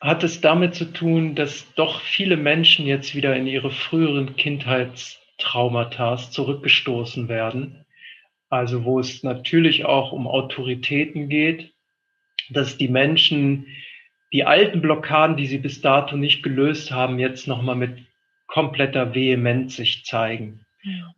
hat 0.00 0.22
es 0.22 0.40
damit 0.40 0.76
zu 0.76 0.92
tun, 0.92 1.34
dass 1.34 1.66
doch 1.74 2.00
viele 2.00 2.36
Menschen 2.36 2.86
jetzt 2.86 3.14
wieder 3.14 3.34
in 3.34 3.46
ihre 3.48 3.70
früheren 3.72 4.36
Kindheitstraumata 5.40 6.16
zurückgestoßen 6.16 7.28
werden. 7.28 7.84
Also 8.48 8.84
wo 8.84 8.98
es 8.98 9.22
natürlich 9.22 9.84
auch 9.84 10.12
um 10.12 10.26
Autoritäten 10.26 11.28
geht, 11.28 11.72
dass 12.50 12.76
die 12.76 12.88
Menschen 12.88 13.66
die 14.32 14.44
alten 14.44 14.80
Blockaden, 14.80 15.36
die 15.36 15.46
sie 15.46 15.58
bis 15.58 15.80
dato 15.80 16.16
nicht 16.16 16.42
gelöst 16.42 16.90
haben, 16.92 17.18
jetzt 17.18 17.48
nochmal 17.48 17.76
mit 17.76 17.98
kompletter 18.46 19.14
Vehemenz 19.14 19.76
sich 19.76 20.04
zeigen. 20.04 20.64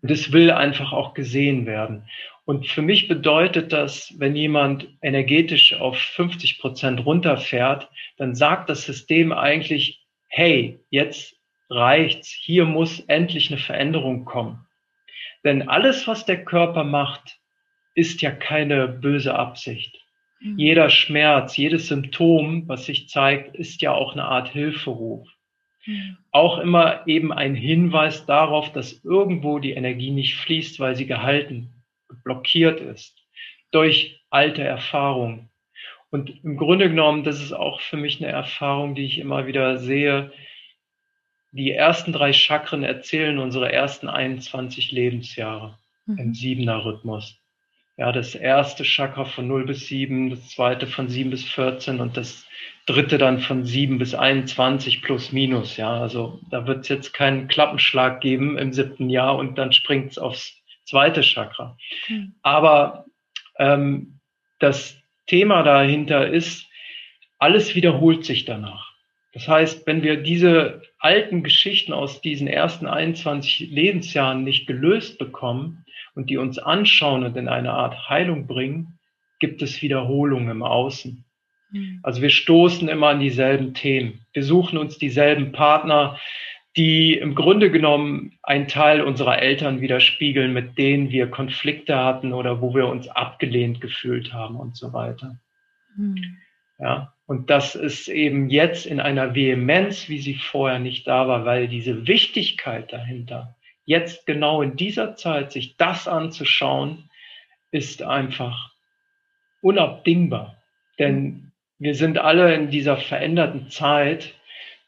Und 0.00 0.10
es 0.10 0.32
will 0.32 0.50
einfach 0.50 0.92
auch 0.92 1.14
gesehen 1.14 1.66
werden. 1.66 2.08
Und 2.44 2.66
für 2.66 2.82
mich 2.82 3.08
bedeutet 3.08 3.72
das, 3.72 4.12
wenn 4.18 4.34
jemand 4.34 4.88
energetisch 5.02 5.74
auf 5.74 5.96
50 5.96 6.58
Prozent 6.58 7.04
runterfährt, 7.04 7.88
dann 8.16 8.34
sagt 8.34 8.68
das 8.68 8.84
System 8.84 9.32
eigentlich, 9.32 10.04
hey, 10.28 10.80
jetzt 10.90 11.36
reicht's, 11.74 12.28
hier 12.28 12.64
muss 12.64 13.00
endlich 13.00 13.50
eine 13.50 13.60
Veränderung 13.60 14.24
kommen. 14.24 14.66
Denn 15.44 15.68
alles, 15.68 16.06
was 16.06 16.24
der 16.24 16.44
Körper 16.44 16.84
macht, 16.84 17.38
ist 17.94 18.22
ja 18.22 18.30
keine 18.30 18.88
böse 18.88 19.34
Absicht. 19.34 19.98
Mhm. 20.40 20.58
Jeder 20.58 20.90
Schmerz, 20.90 21.56
jedes 21.56 21.88
Symptom, 21.88 22.68
was 22.68 22.86
sich 22.86 23.08
zeigt, 23.08 23.56
ist 23.56 23.82
ja 23.82 23.92
auch 23.92 24.12
eine 24.12 24.24
Art 24.24 24.48
Hilferuf. 24.48 25.28
Mhm. 25.86 26.16
Auch 26.30 26.58
immer 26.58 27.06
eben 27.06 27.32
ein 27.32 27.54
Hinweis 27.54 28.26
darauf, 28.26 28.72
dass 28.72 29.04
irgendwo 29.04 29.58
die 29.58 29.72
Energie 29.72 30.10
nicht 30.10 30.36
fließt, 30.36 30.80
weil 30.80 30.96
sie 30.96 31.06
gehalten 31.06 31.82
blockiert 32.24 32.80
ist 32.80 33.18
durch 33.70 34.20
alte 34.30 34.62
Erfahrungen. 34.62 35.48
Und 36.10 36.44
im 36.44 36.58
Grunde 36.58 36.90
genommen, 36.90 37.24
das 37.24 37.42
ist 37.42 37.54
auch 37.54 37.80
für 37.80 37.96
mich 37.96 38.22
eine 38.22 38.30
Erfahrung, 38.30 38.94
die 38.94 39.06
ich 39.06 39.18
immer 39.18 39.46
wieder 39.46 39.78
sehe. 39.78 40.30
Die 41.52 41.70
ersten 41.70 42.12
drei 42.12 42.32
Chakren 42.32 42.82
erzählen 42.82 43.38
unsere 43.38 43.70
ersten 43.70 44.08
21 44.08 44.90
Lebensjahre 44.90 45.78
mhm. 46.06 46.18
im 46.18 46.34
siebener 46.34 46.84
Rhythmus. 46.84 47.38
Ja, 47.98 48.10
das 48.10 48.34
erste 48.34 48.84
Chakra 48.84 49.26
von 49.26 49.46
0 49.46 49.66
bis 49.66 49.86
7, 49.86 50.30
das 50.30 50.48
zweite 50.48 50.86
von 50.86 51.08
7 51.08 51.30
bis 51.30 51.44
14 51.44 52.00
und 52.00 52.16
das 52.16 52.46
dritte 52.86 53.18
dann 53.18 53.38
von 53.38 53.64
7 53.64 53.98
bis 53.98 54.14
21 54.14 55.02
plus 55.02 55.30
minus. 55.30 55.76
Ja, 55.76 56.00
also 56.00 56.40
da 56.50 56.66
wird 56.66 56.80
es 56.80 56.88
jetzt 56.88 57.12
keinen 57.12 57.48
Klappenschlag 57.48 58.22
geben 58.22 58.56
im 58.56 58.72
siebten 58.72 59.10
Jahr 59.10 59.36
und 59.36 59.58
dann 59.58 59.72
springt 59.72 60.10
es 60.10 60.18
aufs 60.18 60.58
zweite 60.86 61.20
Chakra. 61.20 61.76
Mhm. 62.08 62.34
Aber 62.42 63.04
ähm, 63.58 64.20
das 64.58 64.96
Thema 65.26 65.62
dahinter 65.62 66.28
ist, 66.28 66.66
alles 67.38 67.74
wiederholt 67.74 68.24
sich 68.24 68.46
danach. 68.46 68.92
Das 69.34 69.48
heißt, 69.48 69.86
wenn 69.86 70.02
wir 70.02 70.22
diese 70.22 70.82
alten 71.02 71.42
Geschichten 71.42 71.92
aus 71.92 72.20
diesen 72.20 72.46
ersten 72.46 72.86
21 72.86 73.70
Lebensjahren 73.70 74.44
nicht 74.44 74.66
gelöst 74.66 75.18
bekommen 75.18 75.84
und 76.14 76.30
die 76.30 76.36
uns 76.36 76.58
anschauen 76.58 77.24
und 77.24 77.36
in 77.36 77.48
eine 77.48 77.72
Art 77.72 78.08
Heilung 78.08 78.46
bringen, 78.46 78.98
gibt 79.40 79.62
es 79.62 79.82
Wiederholungen 79.82 80.50
im 80.50 80.62
Außen. 80.62 81.24
Mhm. 81.72 82.00
Also 82.02 82.22
wir 82.22 82.30
stoßen 82.30 82.88
immer 82.88 83.08
an 83.08 83.20
dieselben 83.20 83.74
Themen. 83.74 84.24
Wir 84.32 84.44
suchen 84.44 84.78
uns 84.78 84.98
dieselben 84.98 85.50
Partner, 85.52 86.18
die 86.76 87.14
im 87.14 87.34
Grunde 87.34 87.70
genommen 87.70 88.38
einen 88.42 88.68
Teil 88.68 89.02
unserer 89.02 89.40
Eltern 89.40 89.80
widerspiegeln, 89.80 90.52
mit 90.52 90.78
denen 90.78 91.10
wir 91.10 91.26
Konflikte 91.28 91.98
hatten 91.98 92.32
oder 92.32 92.62
wo 92.62 92.74
wir 92.74 92.86
uns 92.86 93.08
abgelehnt 93.08 93.80
gefühlt 93.80 94.32
haben 94.32 94.56
und 94.56 94.76
so 94.76 94.92
weiter. 94.92 95.38
Hm. 95.96 96.38
Ja, 96.78 97.12
und 97.32 97.48
das 97.48 97.74
ist 97.74 98.08
eben 98.08 98.50
jetzt 98.50 98.84
in 98.84 99.00
einer 99.00 99.34
Vehemenz, 99.34 100.10
wie 100.10 100.18
sie 100.18 100.34
vorher 100.34 100.78
nicht 100.78 101.06
da 101.06 101.28
war, 101.28 101.46
weil 101.46 101.66
diese 101.66 102.06
Wichtigkeit 102.06 102.92
dahinter, 102.92 103.56
jetzt 103.86 104.26
genau 104.26 104.60
in 104.60 104.76
dieser 104.76 105.16
Zeit 105.16 105.50
sich 105.50 105.78
das 105.78 106.06
anzuschauen, 106.06 107.08
ist 107.70 108.02
einfach 108.02 108.72
unabdingbar. 109.62 110.58
Denn 110.98 111.52
wir 111.78 111.94
sind 111.94 112.18
alle 112.18 112.54
in 112.54 112.68
dieser 112.68 112.98
veränderten 112.98 113.70
Zeit, 113.70 114.34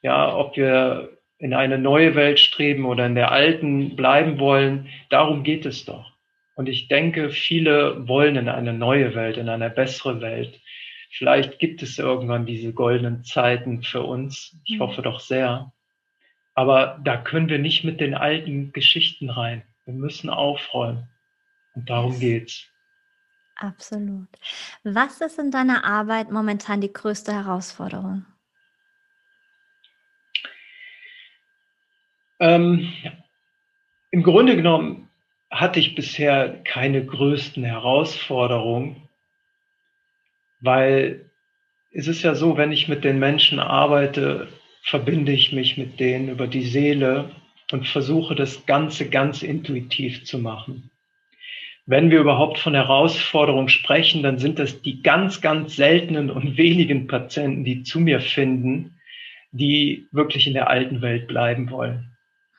ja, 0.03 0.37
ob 0.37 0.59
wir 0.59 1.17
in 1.39 1.55
eine 1.55 1.79
neue 1.79 2.15
Welt 2.15 2.39
streben 2.41 2.85
oder 2.85 3.07
in 3.07 3.15
der 3.15 3.33
alten 3.33 3.97
bleiben 3.97 4.39
wollen. 4.39 4.91
Darum 5.09 5.45
geht 5.45 5.65
es 5.65 5.87
doch. 5.87 6.13
Und 6.57 6.69
ich 6.69 6.89
denke, 6.89 7.31
viele 7.31 8.07
wollen 8.07 8.37
in 8.37 8.51
eine 8.51 8.75
neue 8.75 9.15
Welt, 9.15 9.39
in 9.39 9.49
eine 9.49 9.71
bessere 9.71 10.21
Welt. 10.21 10.61
Vielleicht 11.17 11.61
gibt 11.61 11.81
es 11.83 11.99
irgendwann 11.99 12.45
diese 12.45 12.73
goldenen 12.73 13.23
Zeiten 13.23 13.85
für 13.85 14.03
uns. 14.03 14.57
Ich 14.65 14.77
mhm. 14.77 14.81
hoffe 14.81 15.03
doch 15.03 15.21
sehr. 15.21 15.73
Aber 16.55 17.01
da 17.05 17.17
können 17.17 17.49
wir 17.49 17.61
nicht 17.61 17.85
mit 17.85 18.01
den 18.01 18.15
alten 18.15 18.73
Geschichten 18.73 19.31
rein. 19.31 19.63
Wir 19.85 19.95
müssen 19.95 20.29
aufräumen. 20.29 21.09
Und 21.75 21.89
darum 21.89 22.19
geht's. 22.19 22.67
Absolut. 23.57 24.27
Was 24.83 25.21
ist 25.21 25.39
in 25.39 25.53
deiner 25.53 25.85
Arbeit 25.85 26.33
momentan 26.33 26.81
die 26.81 26.93
größte 26.93 27.33
Herausforderung? 27.33 28.27
Ähm, 32.41 32.93
Im 34.11 34.25
Grunde 34.25 34.57
genommen 34.57 35.09
hatte 35.49 35.79
ich 35.79 35.95
bisher 35.95 36.61
keine 36.65 37.07
größten 37.07 37.63
Herausforderungen, 37.63 39.04
weil 40.65 41.31
es 41.93 42.09
ist 42.09 42.23
ja 42.23 42.35
so, 42.35 42.57
wenn 42.57 42.73
ich 42.73 42.89
mit 42.89 43.05
den 43.05 43.19
Menschen 43.19 43.61
arbeite, 43.61 44.49
verbinde 44.83 45.33
ich 45.33 45.53
mich 45.53 45.77
mit 45.77 46.01
denen 46.01 46.29
über 46.29 46.47
die 46.47 46.65
Seele 46.65 47.31
und 47.71 47.87
versuche 47.87 48.35
das 48.35 48.67
Ganze 48.67 49.09
ganz 49.09 49.43
intuitiv 49.43 50.25
zu 50.25 50.39
machen. 50.39 50.91
Wenn 51.87 52.11
wir 52.11 52.21
überhaupt 52.21 52.59
von 52.59 52.75
Herausforderungen 52.75 53.69
sprechen, 53.69 54.23
dann 54.23 54.39
sind 54.39 54.59
das 54.59 54.81
die 54.81 55.03
ganz, 55.03 55.43
ganz 55.43 55.77
seltenen 55.77 56.31
und 56.31 56.57
wenigen 56.57 57.07
Patienten, 57.07 57.65
die 57.65 57.83
zu 57.83 58.01
mir 58.01 58.21
finden, 58.21 58.99
die 59.53 60.07
wirklich 60.11 60.47
in 60.47 60.55
der 60.55 60.71
alten 60.71 61.03
Welt 61.03 61.29
bleiben 61.29 61.71
wollen. 61.71 62.17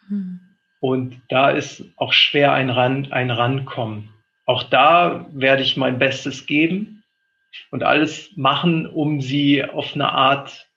Hm. 0.07 0.39
Und 0.79 1.19
da 1.29 1.49
ist 1.49 1.83
auch 1.97 2.13
schwer 2.13 2.53
ein, 2.53 2.69
Ran, 2.69 3.11
ein 3.11 3.31
Rankommen. 3.31 4.09
Auch 4.45 4.61
da 4.63 5.25
werde 5.33 5.63
ich 5.63 5.75
mein 5.75 5.97
Bestes 5.97 6.45
geben 6.45 6.95
und 7.71 7.83
alles 7.83 8.31
machen, 8.35 8.87
um 8.87 9.21
sie 9.21 9.63
auf 9.63 9.93
eine 9.93 10.11
Art 10.11 10.69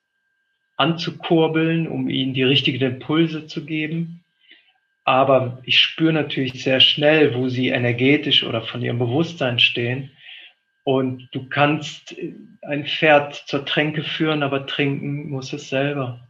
anzukurbeln, 0.77 1.87
um 1.87 2.09
ihnen 2.09 2.33
die 2.33 2.43
richtigen 2.43 2.81
Impulse 2.81 3.47
zu 3.47 3.65
geben. 3.65 4.23
Aber 5.03 5.61
ich 5.63 5.79
spüre 5.79 6.13
natürlich 6.13 6.63
sehr 6.63 6.79
schnell, 6.79 7.35
wo 7.35 7.49
sie 7.49 7.69
energetisch 7.69 8.43
oder 8.43 8.61
von 8.61 8.81
ihrem 8.81 8.99
Bewusstsein 8.99 9.59
stehen. 9.59 10.11
Und 10.83 11.27
du 11.31 11.49
kannst 11.49 12.15
ein 12.61 12.85
Pferd 12.85 13.35
zur 13.35 13.65
Tränke 13.65 14.03
führen, 14.03 14.43
aber 14.43 14.65
trinken 14.65 15.29
muss 15.29 15.51
es 15.51 15.69
selber. 15.69 16.27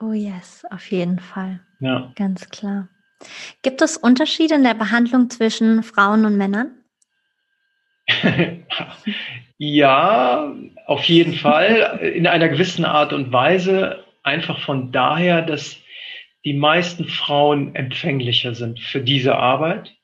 Oh 0.00 0.12
yes, 0.12 0.64
auf 0.70 0.90
jeden 0.90 1.18
Fall. 1.18 1.60
Ja. 1.80 2.12
Ganz 2.16 2.48
klar. 2.48 2.88
Gibt 3.62 3.82
es 3.82 3.96
Unterschiede 3.96 4.56
in 4.56 4.64
der 4.64 4.74
Behandlung 4.74 5.30
zwischen 5.30 5.82
Frauen 5.82 6.24
und 6.24 6.36
Männern? 6.36 6.72
ja, 9.64 10.52
auf 10.86 11.04
jeden 11.04 11.34
Fall. 11.34 12.00
In 12.02 12.26
einer 12.26 12.48
gewissen 12.48 12.84
Art 12.84 13.12
und 13.12 13.32
Weise. 13.32 14.04
Einfach 14.24 14.58
von 14.60 14.90
daher, 14.90 15.40
dass 15.40 15.80
die 16.44 16.54
meisten 16.54 17.04
Frauen 17.04 17.72
empfänglicher 17.76 18.56
sind 18.56 18.80
für 18.80 19.00
diese 19.00 19.36
Arbeit, 19.36 19.94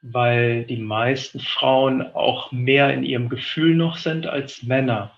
weil 0.00 0.62
die 0.62 0.76
meisten 0.76 1.40
Frauen 1.40 2.02
auch 2.02 2.52
mehr 2.52 2.94
in 2.94 3.02
ihrem 3.02 3.28
Gefühl 3.28 3.74
noch 3.74 3.96
sind 3.96 4.28
als 4.28 4.62
Männer. 4.62 5.10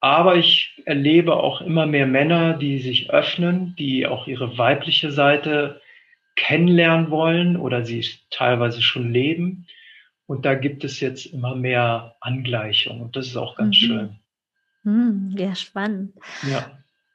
Aber 0.00 0.36
ich 0.36 0.82
erlebe 0.84 1.34
auch 1.36 1.62
immer 1.62 1.86
mehr 1.86 2.06
Männer, 2.06 2.58
die 2.58 2.80
sich 2.80 3.08
öffnen, 3.08 3.74
die 3.78 4.06
auch 4.06 4.26
ihre 4.26 4.58
weibliche 4.58 5.10
Seite 5.10 5.80
kennenlernen 6.34 7.10
wollen 7.10 7.56
oder 7.56 7.86
sie 7.86 8.04
teilweise 8.28 8.82
schon 8.82 9.14
leben. 9.14 9.66
Und 10.26 10.44
da 10.44 10.54
gibt 10.54 10.84
es 10.84 11.00
jetzt 11.00 11.26
immer 11.26 11.54
mehr 11.54 12.16
Angleichung 12.20 13.00
und 13.00 13.16
das 13.16 13.28
ist 13.28 13.36
auch 13.36 13.56
ganz 13.56 13.76
mhm. 13.80 13.86
schön. 13.86 14.16
Hm, 14.82 15.34
ja, 15.36 15.54
spannend. 15.54 16.14
Ja. 16.48 16.70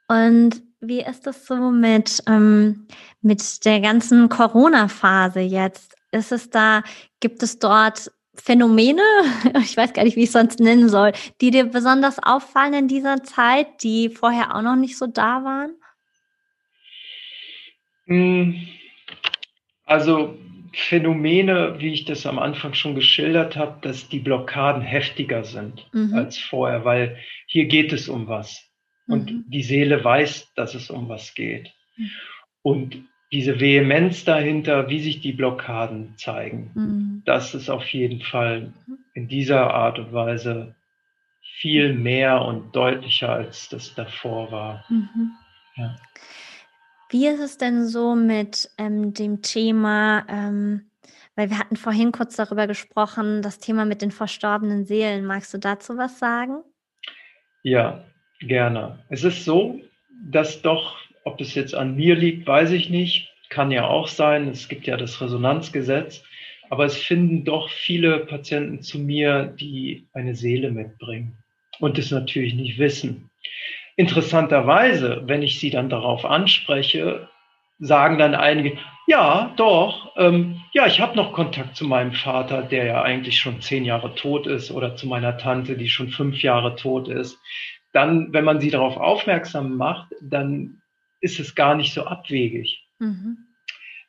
Und 0.08 0.62
wie 0.80 1.00
ist 1.00 1.26
das 1.26 1.46
so 1.46 1.70
mit, 1.70 2.22
ähm, 2.26 2.86
mit 3.20 3.64
der 3.64 3.80
ganzen 3.80 4.28
Corona-Phase 4.28 5.40
jetzt? 5.40 5.94
Ist 6.10 6.32
es 6.32 6.50
da, 6.50 6.82
gibt 7.20 7.42
es 7.42 7.58
dort 7.58 8.10
Phänomene, 8.34 9.02
ich 9.62 9.76
weiß 9.76 9.92
gar 9.92 10.04
nicht, 10.04 10.16
wie 10.16 10.22
ich 10.22 10.28
es 10.28 10.32
sonst 10.32 10.58
nennen 10.58 10.88
soll, 10.88 11.12
die 11.40 11.50
dir 11.50 11.64
besonders 11.64 12.18
auffallen 12.18 12.74
in 12.74 12.88
dieser 12.88 13.22
Zeit, 13.22 13.82
die 13.82 14.08
vorher 14.08 14.54
auch 14.54 14.62
noch 14.62 14.76
nicht 14.76 14.96
so 14.96 15.06
da 15.06 15.44
waren? 15.44 15.72
Hm, 18.06 18.68
also 19.84 20.36
Phänomene, 20.72 21.76
wie 21.78 21.92
ich 21.92 22.04
das 22.04 22.26
am 22.26 22.38
Anfang 22.38 22.74
schon 22.74 22.94
geschildert 22.94 23.56
habe, 23.56 23.78
dass 23.82 24.08
die 24.08 24.20
Blockaden 24.20 24.82
heftiger 24.82 25.44
sind 25.44 25.86
mhm. 25.92 26.14
als 26.14 26.38
vorher, 26.38 26.84
weil 26.84 27.18
hier 27.46 27.66
geht 27.66 27.92
es 27.92 28.08
um 28.08 28.28
was. 28.28 28.68
Und 29.06 29.30
mhm. 29.30 29.44
die 29.48 29.62
Seele 29.62 30.02
weiß, 30.02 30.54
dass 30.54 30.74
es 30.74 30.90
um 30.90 31.08
was 31.08 31.34
geht. 31.34 31.72
Mhm. 31.96 32.10
Und 32.62 33.04
diese 33.32 33.60
Vehemenz 33.60 34.24
dahinter, 34.24 34.88
wie 34.88 35.00
sich 35.00 35.20
die 35.20 35.32
Blockaden 35.32 36.16
zeigen, 36.16 36.70
mhm. 36.74 37.22
das 37.24 37.54
ist 37.54 37.70
auf 37.70 37.86
jeden 37.88 38.20
Fall 38.20 38.72
in 39.14 39.28
dieser 39.28 39.72
Art 39.72 39.98
und 39.98 40.12
Weise 40.12 40.74
viel 41.40 41.94
mehr 41.94 42.42
und 42.42 42.74
deutlicher, 42.76 43.30
als 43.30 43.68
das 43.68 43.94
davor 43.94 44.52
war. 44.52 44.84
Mhm. 44.88 45.32
Ja. 45.76 45.96
Wie 47.12 47.26
ist 47.26 47.40
es 47.40 47.58
denn 47.58 47.86
so 47.86 48.14
mit 48.14 48.70
ähm, 48.78 49.12
dem 49.12 49.42
Thema, 49.42 50.24
ähm, 50.30 50.86
weil 51.36 51.50
wir 51.50 51.58
hatten 51.58 51.76
vorhin 51.76 52.10
kurz 52.10 52.36
darüber 52.36 52.66
gesprochen, 52.66 53.42
das 53.42 53.58
Thema 53.58 53.84
mit 53.84 54.00
den 54.00 54.10
verstorbenen 54.10 54.86
Seelen. 54.86 55.26
Magst 55.26 55.52
du 55.52 55.58
dazu 55.58 55.98
was 55.98 56.18
sagen? 56.18 56.62
Ja, 57.62 58.02
gerne. 58.40 59.04
Es 59.10 59.24
ist 59.24 59.44
so, 59.44 59.78
dass 60.30 60.62
doch 60.62 60.96
ob 61.24 61.40
es 61.40 61.54
jetzt 61.54 61.74
an 61.74 61.96
mir 61.96 62.16
liegt, 62.16 62.46
weiß 62.46 62.70
ich 62.72 62.88
nicht. 62.88 63.30
Kann 63.50 63.70
ja 63.70 63.86
auch 63.86 64.08
sein. 64.08 64.48
Es 64.48 64.68
gibt 64.68 64.86
ja 64.86 64.96
das 64.96 65.20
Resonanzgesetz. 65.20 66.24
Aber 66.70 66.86
es 66.86 66.96
finden 66.96 67.44
doch 67.44 67.68
viele 67.68 68.20
Patienten 68.20 68.80
zu 68.80 68.98
mir, 68.98 69.54
die 69.60 70.08
eine 70.14 70.34
Seele 70.34 70.70
mitbringen 70.70 71.36
und 71.78 71.98
es 71.98 72.10
natürlich 72.10 72.54
nicht 72.54 72.78
wissen. 72.78 73.30
Interessanterweise, 73.96 75.22
wenn 75.26 75.42
ich 75.42 75.60
sie 75.60 75.70
dann 75.70 75.90
darauf 75.90 76.24
anspreche, 76.24 77.28
sagen 77.78 78.18
dann 78.18 78.34
einige, 78.34 78.78
ja, 79.06 79.52
doch, 79.56 80.12
ähm, 80.16 80.60
ja, 80.72 80.86
ich 80.86 81.00
habe 81.00 81.16
noch 81.16 81.32
Kontakt 81.32 81.76
zu 81.76 81.84
meinem 81.84 82.12
Vater, 82.12 82.62
der 82.62 82.86
ja 82.86 83.02
eigentlich 83.02 83.38
schon 83.38 83.60
zehn 83.60 83.84
Jahre 83.84 84.14
tot 84.14 84.46
ist, 84.46 84.70
oder 84.70 84.96
zu 84.96 85.06
meiner 85.06 85.36
Tante, 85.36 85.76
die 85.76 85.88
schon 85.88 86.08
fünf 86.08 86.42
Jahre 86.42 86.76
tot 86.76 87.08
ist. 87.08 87.38
Dann, 87.92 88.32
wenn 88.32 88.44
man 88.44 88.60
sie 88.60 88.70
darauf 88.70 88.96
aufmerksam 88.96 89.76
macht, 89.76 90.12
dann 90.22 90.80
ist 91.20 91.40
es 91.40 91.54
gar 91.54 91.74
nicht 91.74 91.92
so 91.92 92.04
abwegig. 92.04 92.86
Mhm. 92.98 93.38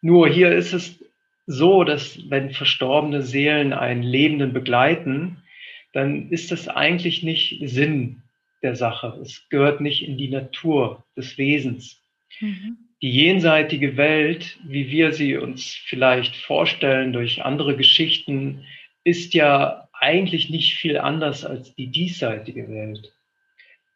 Nur 0.01 0.29
hier 0.29 0.51
ist 0.51 0.73
es 0.73 1.03
so, 1.45 1.83
dass 1.83 2.29
wenn 2.29 2.51
verstorbene 2.51 3.21
Seelen 3.21 3.73
einen 3.73 4.03
Lebenden 4.03 4.53
begleiten, 4.53 5.43
dann 5.91 6.29
ist 6.29 6.51
das 6.51 6.67
eigentlich 6.67 7.23
nicht 7.23 7.59
Sinn 7.69 8.22
der 8.63 8.75
Sache. 8.75 9.19
Es 9.21 9.47
gehört 9.49 9.81
nicht 9.81 10.07
in 10.07 10.17
die 10.17 10.29
Natur 10.29 11.03
des 11.15 11.37
Wesens. 11.37 12.01
Mhm. 12.39 12.77
Die 13.01 13.11
jenseitige 13.11 13.97
Welt, 13.97 14.57
wie 14.63 14.89
wir 14.89 15.11
sie 15.11 15.37
uns 15.37 15.73
vielleicht 15.73 16.35
vorstellen 16.35 17.11
durch 17.11 17.43
andere 17.43 17.75
Geschichten, 17.75 18.65
ist 19.03 19.33
ja 19.33 19.89
eigentlich 19.91 20.49
nicht 20.49 20.75
viel 20.75 20.97
anders 20.97 21.45
als 21.45 21.75
die 21.75 21.87
diesseitige 21.87 22.69
Welt. 22.69 23.11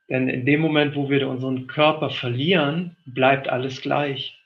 Denn 0.09 0.29
in 0.29 0.45
dem 0.45 0.61
Moment, 0.61 0.95
wo 0.95 1.09
wir 1.09 1.27
unseren 1.27 1.67
Körper 1.67 2.09
verlieren, 2.09 2.95
bleibt 3.05 3.49
alles 3.49 3.81
gleich. 3.81 4.37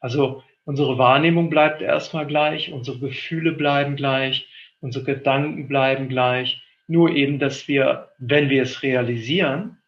Also 0.00 0.42
unsere 0.64 0.98
Wahrnehmung 0.98 1.50
bleibt 1.50 1.82
erstmal 1.82 2.26
gleich, 2.26 2.72
unsere 2.72 2.98
Gefühle 2.98 3.52
bleiben 3.52 3.96
gleich, 3.96 4.46
unsere 4.80 5.04
Gedanken 5.04 5.68
bleiben 5.68 6.08
gleich. 6.08 6.62
Nur 6.92 7.10
eben, 7.10 7.38
dass 7.38 7.68
wir, 7.68 8.10
wenn 8.18 8.50
wir 8.50 8.62
es 8.62 8.82
realisieren, 8.82 9.78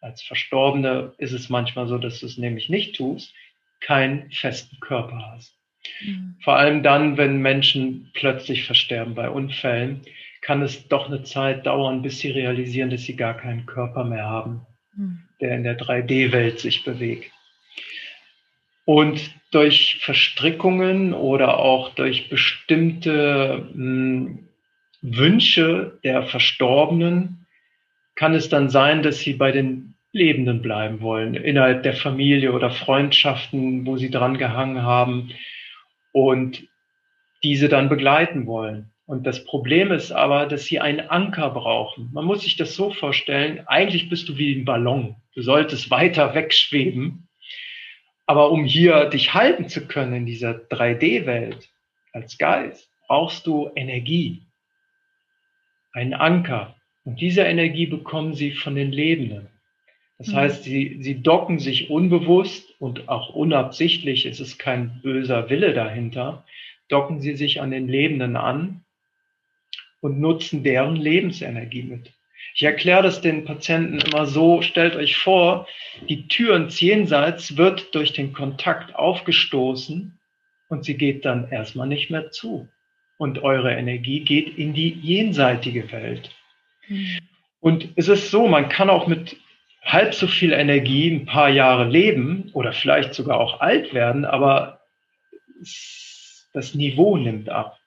als 0.00 0.22
Verstorbene 0.22 1.12
ist 1.18 1.32
es 1.32 1.48
manchmal 1.50 1.88
so, 1.88 1.98
dass 1.98 2.20
du 2.20 2.26
es 2.26 2.38
nämlich 2.38 2.68
nicht 2.68 2.94
tust, 2.94 3.34
keinen 3.80 4.30
festen 4.30 4.78
Körper 4.78 5.32
hast. 5.32 5.56
Mhm. 6.02 6.36
Vor 6.44 6.56
allem 6.56 6.84
dann, 6.84 7.16
wenn 7.16 7.42
Menschen 7.42 8.10
plötzlich 8.14 8.64
versterben 8.64 9.16
bei 9.16 9.28
Unfällen, 9.28 10.02
kann 10.40 10.62
es 10.62 10.86
doch 10.86 11.08
eine 11.08 11.24
Zeit 11.24 11.66
dauern, 11.66 12.00
bis 12.00 12.20
sie 12.20 12.30
realisieren, 12.30 12.90
dass 12.90 13.02
sie 13.02 13.16
gar 13.16 13.36
keinen 13.36 13.66
Körper 13.66 14.04
mehr 14.04 14.24
haben, 14.24 14.64
hm. 14.94 15.22
der 15.40 15.56
in 15.56 15.64
der 15.64 15.78
3D-Welt 15.78 16.60
sich 16.60 16.84
bewegt. 16.84 17.32
Und 18.84 19.34
durch 19.50 19.98
Verstrickungen 20.00 21.12
oder 21.12 21.58
auch 21.58 21.92
durch 21.94 22.30
bestimmte 22.30 23.68
mh, 23.74 24.28
hm, 24.28 24.49
Wünsche 25.02 25.98
der 26.04 26.24
Verstorbenen 26.24 27.46
kann 28.14 28.34
es 28.34 28.48
dann 28.48 28.68
sein, 28.68 29.02
dass 29.02 29.20
sie 29.20 29.34
bei 29.34 29.52
den 29.52 29.94
Lebenden 30.12 30.60
bleiben 30.60 31.00
wollen, 31.00 31.34
innerhalb 31.34 31.84
der 31.84 31.94
Familie 31.94 32.52
oder 32.52 32.70
Freundschaften, 32.70 33.86
wo 33.86 33.96
sie 33.96 34.10
dran 34.10 34.38
gehangen 34.38 34.82
haben 34.82 35.30
und 36.12 36.66
diese 37.42 37.68
dann 37.68 37.88
begleiten 37.88 38.46
wollen. 38.46 38.90
Und 39.06 39.26
das 39.26 39.44
Problem 39.44 39.90
ist 39.90 40.12
aber, 40.12 40.46
dass 40.46 40.66
sie 40.66 40.80
einen 40.80 41.00
Anker 41.00 41.50
brauchen. 41.50 42.10
Man 42.12 42.24
muss 42.24 42.42
sich 42.42 42.56
das 42.56 42.74
so 42.74 42.92
vorstellen, 42.92 43.66
eigentlich 43.66 44.08
bist 44.08 44.28
du 44.28 44.36
wie 44.36 44.54
ein 44.54 44.64
Ballon. 44.64 45.16
Du 45.34 45.42
solltest 45.42 45.90
weiter 45.90 46.34
wegschweben. 46.34 47.28
Aber 48.26 48.52
um 48.52 48.64
hier 48.64 49.06
dich 49.06 49.34
halten 49.34 49.68
zu 49.68 49.86
können 49.88 50.14
in 50.14 50.26
dieser 50.26 50.52
3D-Welt 50.52 51.68
als 52.12 52.38
Geist, 52.38 52.88
brauchst 53.08 53.46
du 53.46 53.70
Energie, 53.74 54.46
einen 55.92 56.14
Anker. 56.14 56.76
Und 57.04 57.20
diese 57.20 57.42
Energie 57.42 57.86
bekommen 57.86 58.34
sie 58.34 58.52
von 58.52 58.74
den 58.74 58.92
Lebenden. 58.92 59.48
Das 60.18 60.28
mhm. 60.28 60.36
heißt, 60.36 60.64
sie, 60.64 60.98
sie 61.00 61.22
docken 61.22 61.58
sich 61.58 61.90
unbewusst 61.90 62.74
und 62.78 63.08
auch 63.08 63.30
unabsichtlich, 63.30 64.26
es 64.26 64.38
ist 64.38 64.58
kein 64.58 65.00
böser 65.02 65.48
Wille 65.48 65.72
dahinter, 65.72 66.44
docken 66.88 67.20
sie 67.20 67.36
sich 67.36 67.60
an 67.60 67.70
den 67.70 67.88
Lebenden 67.88 68.36
an 68.36 68.84
und 70.00 70.20
nutzen 70.20 70.62
deren 70.62 70.96
Lebensenergie 70.96 71.84
mit. 71.84 72.12
Ich 72.54 72.62
erkläre 72.64 73.02
das 73.02 73.20
den 73.20 73.44
Patienten 73.44 74.00
immer 74.00 74.26
so, 74.26 74.60
stellt 74.60 74.96
euch 74.96 75.16
vor, 75.16 75.66
die 76.08 76.28
Tür 76.28 76.56
ins 76.56 76.80
Jenseits 76.80 77.56
wird 77.56 77.94
durch 77.94 78.12
den 78.12 78.32
Kontakt 78.32 78.94
aufgestoßen 78.94 80.18
und 80.68 80.84
sie 80.84 80.96
geht 80.96 81.24
dann 81.24 81.50
erstmal 81.50 81.86
nicht 81.86 82.10
mehr 82.10 82.30
zu. 82.30 82.68
Und 83.20 83.42
eure 83.42 83.74
Energie 83.74 84.20
geht 84.20 84.56
in 84.56 84.72
die 84.72 84.88
jenseitige 84.88 85.92
Welt. 85.92 86.30
Mhm. 86.88 87.18
Und 87.60 87.88
es 87.96 88.08
ist 88.08 88.30
so, 88.30 88.48
man 88.48 88.70
kann 88.70 88.88
auch 88.88 89.06
mit 89.06 89.36
halb 89.82 90.14
so 90.14 90.26
viel 90.26 90.54
Energie 90.54 91.10
ein 91.10 91.26
paar 91.26 91.50
Jahre 91.50 91.86
leben 91.86 92.48
oder 92.54 92.72
vielleicht 92.72 93.12
sogar 93.12 93.38
auch 93.38 93.60
alt 93.60 93.92
werden, 93.92 94.24
aber 94.24 94.80
das 96.54 96.74
Niveau 96.74 97.18
nimmt 97.18 97.50
ab. 97.50 97.78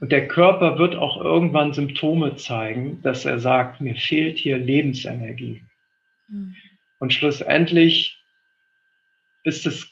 Und 0.00 0.12
der 0.12 0.28
Körper 0.28 0.78
wird 0.78 0.94
auch 0.94 1.24
irgendwann 1.24 1.72
Symptome 1.72 2.36
zeigen, 2.36 3.00
dass 3.00 3.24
er 3.24 3.38
sagt, 3.38 3.80
mir 3.80 3.96
fehlt 3.96 4.36
hier 4.36 4.58
Lebensenergie. 4.58 5.64
Mhm. 6.28 6.54
Und 6.98 7.14
schlussendlich 7.14 8.22
ist 9.42 9.66
es 9.66 9.90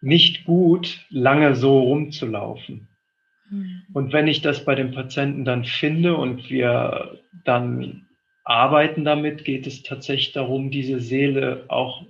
nicht 0.00 0.44
gut, 0.44 1.04
lange 1.10 1.56
so 1.56 1.80
rumzulaufen. 1.80 2.86
Mhm. 3.50 3.82
Und 3.92 4.12
wenn 4.12 4.28
ich 4.28 4.42
das 4.42 4.64
bei 4.64 4.74
den 4.74 4.92
Patienten 4.92 5.44
dann 5.44 5.64
finde 5.64 6.16
und 6.16 6.50
wir 6.50 7.18
dann 7.44 8.06
arbeiten 8.44 9.04
damit, 9.04 9.44
geht 9.44 9.66
es 9.66 9.82
tatsächlich 9.82 10.32
darum, 10.32 10.70
diese 10.70 11.00
Seele 11.00 11.64
auch 11.68 12.04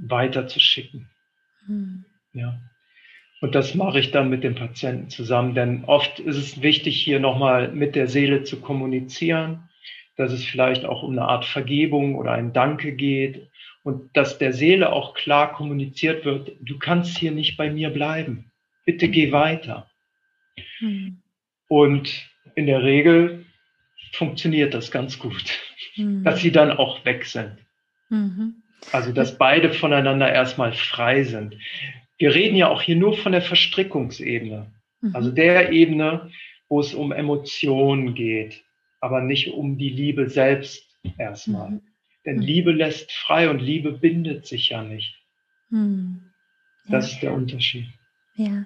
weiter 0.00 0.46
zu 0.46 0.60
schicken. 0.60 1.08
Mhm. 1.66 2.04
Ja. 2.34 2.58
Und 3.40 3.56
das 3.56 3.74
mache 3.74 3.98
ich 3.98 4.12
dann 4.12 4.30
mit 4.30 4.44
dem 4.44 4.54
Patienten 4.54 5.10
zusammen, 5.10 5.54
denn 5.54 5.84
oft 5.86 6.20
ist 6.20 6.36
es 6.36 6.62
wichtig, 6.62 7.00
hier 7.02 7.18
nochmal 7.18 7.72
mit 7.72 7.96
der 7.96 8.06
Seele 8.06 8.44
zu 8.44 8.60
kommunizieren, 8.60 9.68
dass 10.16 10.32
es 10.32 10.44
vielleicht 10.44 10.84
auch 10.84 11.02
um 11.02 11.12
eine 11.12 11.22
Art 11.22 11.44
Vergebung 11.44 12.14
oder 12.14 12.32
ein 12.32 12.52
Danke 12.52 12.92
geht 12.92 13.50
und 13.82 14.16
dass 14.16 14.38
der 14.38 14.52
Seele 14.52 14.92
auch 14.92 15.14
klar 15.14 15.52
kommuniziert 15.52 16.24
wird, 16.24 16.52
du 16.60 16.78
kannst 16.78 17.18
hier 17.18 17.32
nicht 17.32 17.56
bei 17.56 17.68
mir 17.68 17.90
bleiben. 17.90 18.51
Bitte 18.84 19.08
geh 19.08 19.32
weiter. 19.32 19.90
Mhm. 20.80 21.22
Und 21.68 22.28
in 22.54 22.66
der 22.66 22.82
Regel 22.82 23.46
funktioniert 24.12 24.74
das 24.74 24.90
ganz 24.90 25.18
gut, 25.18 25.58
mhm. 25.96 26.24
dass 26.24 26.40
sie 26.40 26.52
dann 26.52 26.70
auch 26.70 27.04
weg 27.04 27.24
sind. 27.24 27.56
Mhm. 28.10 28.62
Also, 28.90 29.12
dass 29.12 29.38
beide 29.38 29.72
voneinander 29.72 30.30
erstmal 30.30 30.72
frei 30.72 31.22
sind 31.22 31.56
wir 32.22 32.36
reden 32.36 32.54
ja 32.54 32.68
auch 32.68 32.80
hier 32.80 32.94
nur 32.94 33.16
von 33.16 33.32
der 33.32 33.42
Verstrickungsebene, 33.42 34.72
mhm. 35.00 35.16
also 35.16 35.32
der 35.32 35.72
Ebene, 35.72 36.30
wo 36.68 36.78
es 36.78 36.94
um 36.94 37.10
Emotionen 37.10 38.14
geht, 38.14 38.62
aber 39.00 39.20
nicht 39.22 39.54
um 39.54 39.76
die 39.76 39.88
Liebe 39.88 40.30
selbst 40.30 40.86
erstmal. 41.18 41.70
Mhm. 41.70 41.82
Denn 42.24 42.36
mhm. 42.36 42.42
Liebe 42.42 42.70
lässt 42.70 43.10
frei 43.10 43.50
und 43.50 43.58
Liebe 43.58 43.90
bindet 43.90 44.46
sich 44.46 44.68
ja 44.68 44.84
nicht. 44.84 45.20
Ja. 46.84 46.92
Das 46.92 47.10
ist 47.10 47.22
der 47.24 47.32
Unterschied. 47.32 47.88
Ja. 48.34 48.64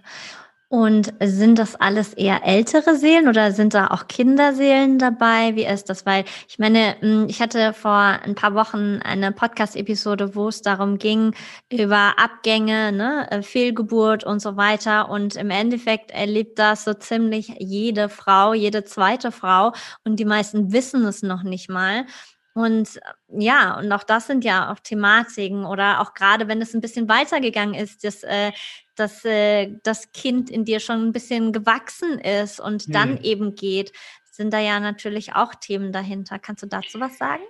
Und 0.69 1.15
sind 1.23 1.61
das 1.61 1.77
alles 1.77 2.13
eher 2.13 2.45
ältere 2.45 2.97
Seelen 2.97 3.29
oder 3.29 3.53
sind 3.53 3.73
da 3.73 3.87
auch 3.87 4.09
Kinderseelen 4.09 4.99
dabei? 4.99 5.55
Wie 5.55 5.65
ist 5.65 5.89
das? 5.89 6.05
Weil 6.05 6.25
ich 6.49 6.59
meine, 6.59 6.97
hm, 6.99 7.27
ich 7.29 7.41
hatte 7.41 7.73
vor 7.73 7.93
ein 7.93 8.35
paar 8.35 8.55
Wochen 8.55 9.01
eine 9.05 9.31
Podcast-Episode, 9.31 10.35
wo 10.35 10.49
es 10.49 10.63
darum 10.63 10.99
ging, 10.99 11.37
über 11.71 12.19
Abgänge, 12.19 12.91
ne, 12.91 13.31
äh, 13.31 13.43
Fehlgeburt 13.43 14.25
und 14.25 14.41
so 14.41 14.57
weiter. 14.57 15.09
Und 15.09 15.37
im 15.37 15.51
Endeffekt 15.51 16.11
erlebt 16.11 16.59
das 16.59 16.83
so 16.83 16.95
ziemlich 16.95 17.55
jede 17.61 18.09
Frau, 18.09 18.53
jede 18.53 18.83
zweite 18.83 19.31
Frau. 19.31 19.73
Und 20.05 20.17
die 20.19 20.25
meisten 20.25 20.73
wissen 20.73 21.05
es 21.05 21.23
noch 21.23 21.45
nicht 21.45 21.71
mal. 21.71 22.07
Und 22.55 22.99
ja, 23.29 23.79
und 23.79 23.93
auch 23.93 24.03
das 24.03 24.27
sind 24.27 24.43
ja 24.43 24.73
auch 24.73 24.81
Thematiken 24.81 25.65
oder 25.67 26.01
auch 26.01 26.15
gerade 26.15 26.49
wenn 26.49 26.63
es 26.63 26.75
ein 26.75 26.81
bisschen 26.81 27.09
weitergegangen 27.09 27.75
ist, 27.75 28.03
dass 28.03 28.23
äh, 28.23 28.51
dass 28.97 29.25
äh, 29.25 29.73
das 29.83 30.13
Kind 30.13 30.51
in 30.51 30.65
dir 30.65 30.81
schon 30.81 31.07
ein 31.07 31.13
bisschen 31.13 31.53
gewachsen 31.53 32.19
ist 32.19 32.61
und 32.61 32.95
dann 32.95 33.13
mhm. 33.13 33.21
eben 33.23 33.55
geht, 33.55 33.93
sind 34.31 34.53
da 34.53 34.61
ja 34.61 34.81
natürlich 34.81 35.35
auch 35.35 35.55
Themen 35.55 35.93
dahinter. 35.93 36.39
Kannst 36.39 36.63
du 36.63 36.67
dazu 36.67 37.01
was 37.01 37.19
sagen? 37.19 37.43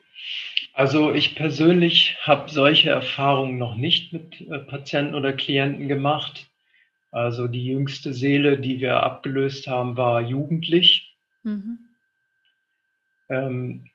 Also 0.72 1.12
ich 1.12 1.34
persönlich 1.34 2.16
habe 2.22 2.50
solche 2.50 2.90
Erfahrungen 2.90 3.58
noch 3.58 3.76
nicht 3.76 4.12
mit 4.12 4.40
äh, 4.42 4.58
Patienten 4.58 5.14
oder 5.14 5.32
Klienten 5.32 5.88
gemacht. 5.88 6.48
Also 7.10 7.48
die 7.48 7.64
jüngste 7.64 8.12
Seele, 8.12 8.58
die 8.58 8.80
wir 8.80 9.02
abgelöst 9.02 9.66
haben, 9.66 9.96
war 9.96 10.20
jugendlich. 10.20 11.16
Mhm. 11.42 11.78
Ähm, 13.28 13.90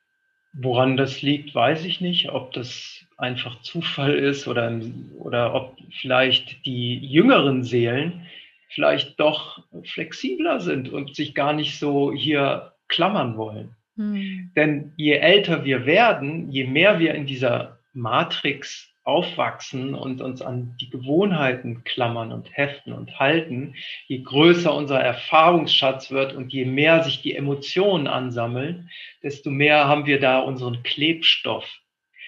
woran 0.53 0.97
das 0.97 1.21
liegt, 1.21 1.55
weiß 1.55 1.85
ich 1.85 2.01
nicht. 2.01 2.29
Ob 2.31 2.53
das 2.53 3.05
einfach 3.17 3.61
Zufall 3.61 4.13
ist 4.15 4.47
oder, 4.47 4.81
oder 5.17 5.53
ob 5.53 5.77
vielleicht 5.91 6.65
die 6.65 6.97
jüngeren 6.97 7.63
Seelen 7.63 8.27
vielleicht 8.69 9.19
doch 9.19 9.63
flexibler 9.83 10.59
sind 10.59 10.89
und 10.89 11.15
sich 11.15 11.35
gar 11.35 11.53
nicht 11.53 11.77
so 11.77 12.13
hier 12.13 12.73
klammern 12.87 13.37
wollen. 13.37 13.75
Hm. 13.97 14.51
Denn 14.55 14.93
je 14.95 15.13
älter 15.13 15.65
wir 15.65 15.85
werden, 15.85 16.49
je 16.49 16.65
mehr 16.65 16.99
wir 16.99 17.13
in 17.13 17.25
dieser 17.25 17.79
Matrix 17.93 18.90
aufwachsen 19.03 19.95
und 19.95 20.21
uns 20.21 20.41
an 20.41 20.75
die 20.79 20.89
Gewohnheiten 20.89 21.83
klammern 21.83 22.31
und 22.31 22.55
heften 22.55 22.93
und 22.93 23.19
halten, 23.19 23.73
je 24.07 24.21
größer 24.21 24.73
unser 24.73 24.99
Erfahrungsschatz 24.99 26.11
wird 26.11 26.33
und 26.33 26.53
je 26.53 26.65
mehr 26.65 27.03
sich 27.03 27.21
die 27.21 27.35
Emotionen 27.35 28.07
ansammeln, 28.07 28.89
desto 29.23 29.49
mehr 29.49 29.87
haben 29.87 30.05
wir 30.05 30.19
da 30.19 30.39
unseren 30.39 30.83
Klebstoff, 30.83 31.65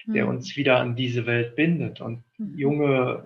der 0.08 0.26
mhm. 0.26 0.32
uns 0.32 0.56
wieder 0.58 0.80
an 0.80 0.96
diese 0.96 1.28
Welt 1.28 1.56
bindet. 1.56 2.02
Und 2.02 2.24
mhm. 2.38 2.58
junge 2.58 3.24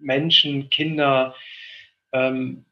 Menschen, 0.00 0.70
Kinder, 0.70 1.34
ähm, 2.12 2.64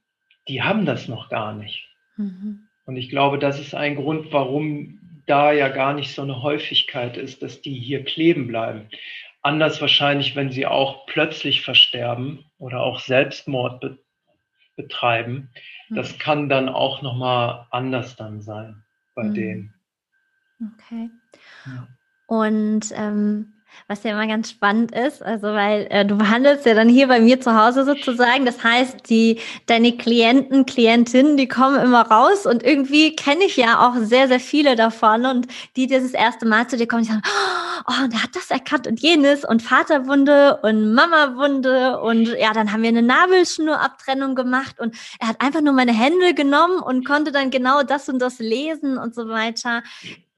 die 0.48 0.62
haben 0.62 0.86
das 0.86 1.08
noch 1.08 1.28
gar 1.28 1.54
nicht. 1.54 1.88
Mhm. 2.16 2.66
Und 2.86 2.96
ich 2.96 3.10
glaube, 3.10 3.38
das 3.38 3.60
ist 3.60 3.74
ein 3.74 3.96
Grund, 3.96 4.32
warum 4.32 4.98
da 5.26 5.52
ja 5.52 5.68
gar 5.68 5.94
nicht 5.94 6.14
so 6.14 6.22
eine 6.22 6.42
Häufigkeit 6.42 7.16
ist, 7.16 7.42
dass 7.42 7.60
die 7.60 7.74
hier 7.74 8.04
kleben 8.04 8.46
bleiben. 8.46 8.88
Anders 9.42 9.80
wahrscheinlich, 9.80 10.36
wenn 10.36 10.50
sie 10.50 10.66
auch 10.66 11.06
plötzlich 11.06 11.62
versterben 11.62 12.44
oder 12.58 12.80
auch 12.82 13.00
Selbstmord 13.00 13.80
be 13.80 13.98
betreiben. 14.76 15.50
Das 15.90 16.18
kann 16.18 16.48
dann 16.48 16.70
auch 16.70 17.02
nochmal 17.02 17.66
anders 17.70 18.16
dann 18.16 18.40
sein 18.40 18.82
bei 19.14 19.24
mhm. 19.24 19.34
denen. 19.34 19.74
Okay. 20.74 21.10
Ja. 21.66 21.88
Und 22.26 22.92
ähm, 22.94 23.52
was 23.88 24.02
ja 24.04 24.12
immer 24.12 24.26
ganz 24.26 24.50
spannend 24.50 24.92
ist, 24.92 25.22
also 25.22 25.48
weil 25.48 25.86
äh, 25.90 26.04
du 26.04 26.16
behandelst 26.16 26.64
ja 26.66 26.74
dann 26.74 26.88
hier 26.88 27.08
bei 27.08 27.20
mir 27.20 27.40
zu 27.40 27.60
Hause 27.60 27.84
sozusagen. 27.84 28.44
Das 28.44 28.62
heißt, 28.62 29.08
die 29.08 29.40
deine 29.66 29.96
Klienten, 29.96 30.66
Klientinnen, 30.66 31.36
die 31.36 31.48
kommen 31.48 31.80
immer 31.80 32.02
raus 32.02 32.46
und 32.46 32.62
irgendwie 32.62 33.16
kenne 33.16 33.44
ich 33.44 33.56
ja 33.56 33.86
auch 33.86 33.94
sehr, 33.96 34.28
sehr 34.28 34.40
viele 34.40 34.76
davon. 34.76 35.26
Und 35.26 35.48
die, 35.76 35.86
die 35.86 35.94
das 35.94 36.12
erste 36.12 36.46
Mal 36.46 36.68
zu 36.68 36.76
dir 36.76 36.86
kommen, 36.86 37.02
die 37.02 37.08
sagen, 37.08 37.22
oh, 37.86 38.06
der 38.06 38.22
hat 38.22 38.34
das 38.34 38.50
erkannt 38.50 38.86
und 38.86 39.00
jenes 39.00 39.44
und 39.44 39.62
Vaterwunde 39.62 40.60
und 40.62 40.94
Mamawunde. 40.94 42.00
Und 42.00 42.28
ja, 42.38 42.52
dann 42.52 42.72
haben 42.72 42.82
wir 42.82 42.88
eine 42.88 43.02
Nabelschnurabtrennung 43.02 44.34
gemacht 44.34 44.80
und 44.80 44.94
er 45.18 45.28
hat 45.28 45.40
einfach 45.40 45.60
nur 45.60 45.72
meine 45.72 45.92
Hände 45.92 46.34
genommen 46.34 46.80
und 46.80 47.04
konnte 47.04 47.32
dann 47.32 47.50
genau 47.50 47.82
das 47.82 48.08
und 48.08 48.20
das 48.20 48.38
lesen 48.38 48.98
und 48.98 49.14
so 49.14 49.28
weiter 49.28 49.82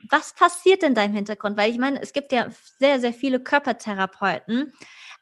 was 0.09 0.35
passiert 0.35 0.83
in 0.83 0.95
deinem 0.95 1.15
Hintergrund? 1.15 1.57
Weil 1.57 1.71
ich 1.71 1.79
meine, 1.79 2.01
es 2.01 2.13
gibt 2.13 2.33
ja 2.33 2.49
sehr, 2.79 3.01
sehr 3.01 3.13
viele 3.13 3.41
Körpertherapeuten, 3.41 4.73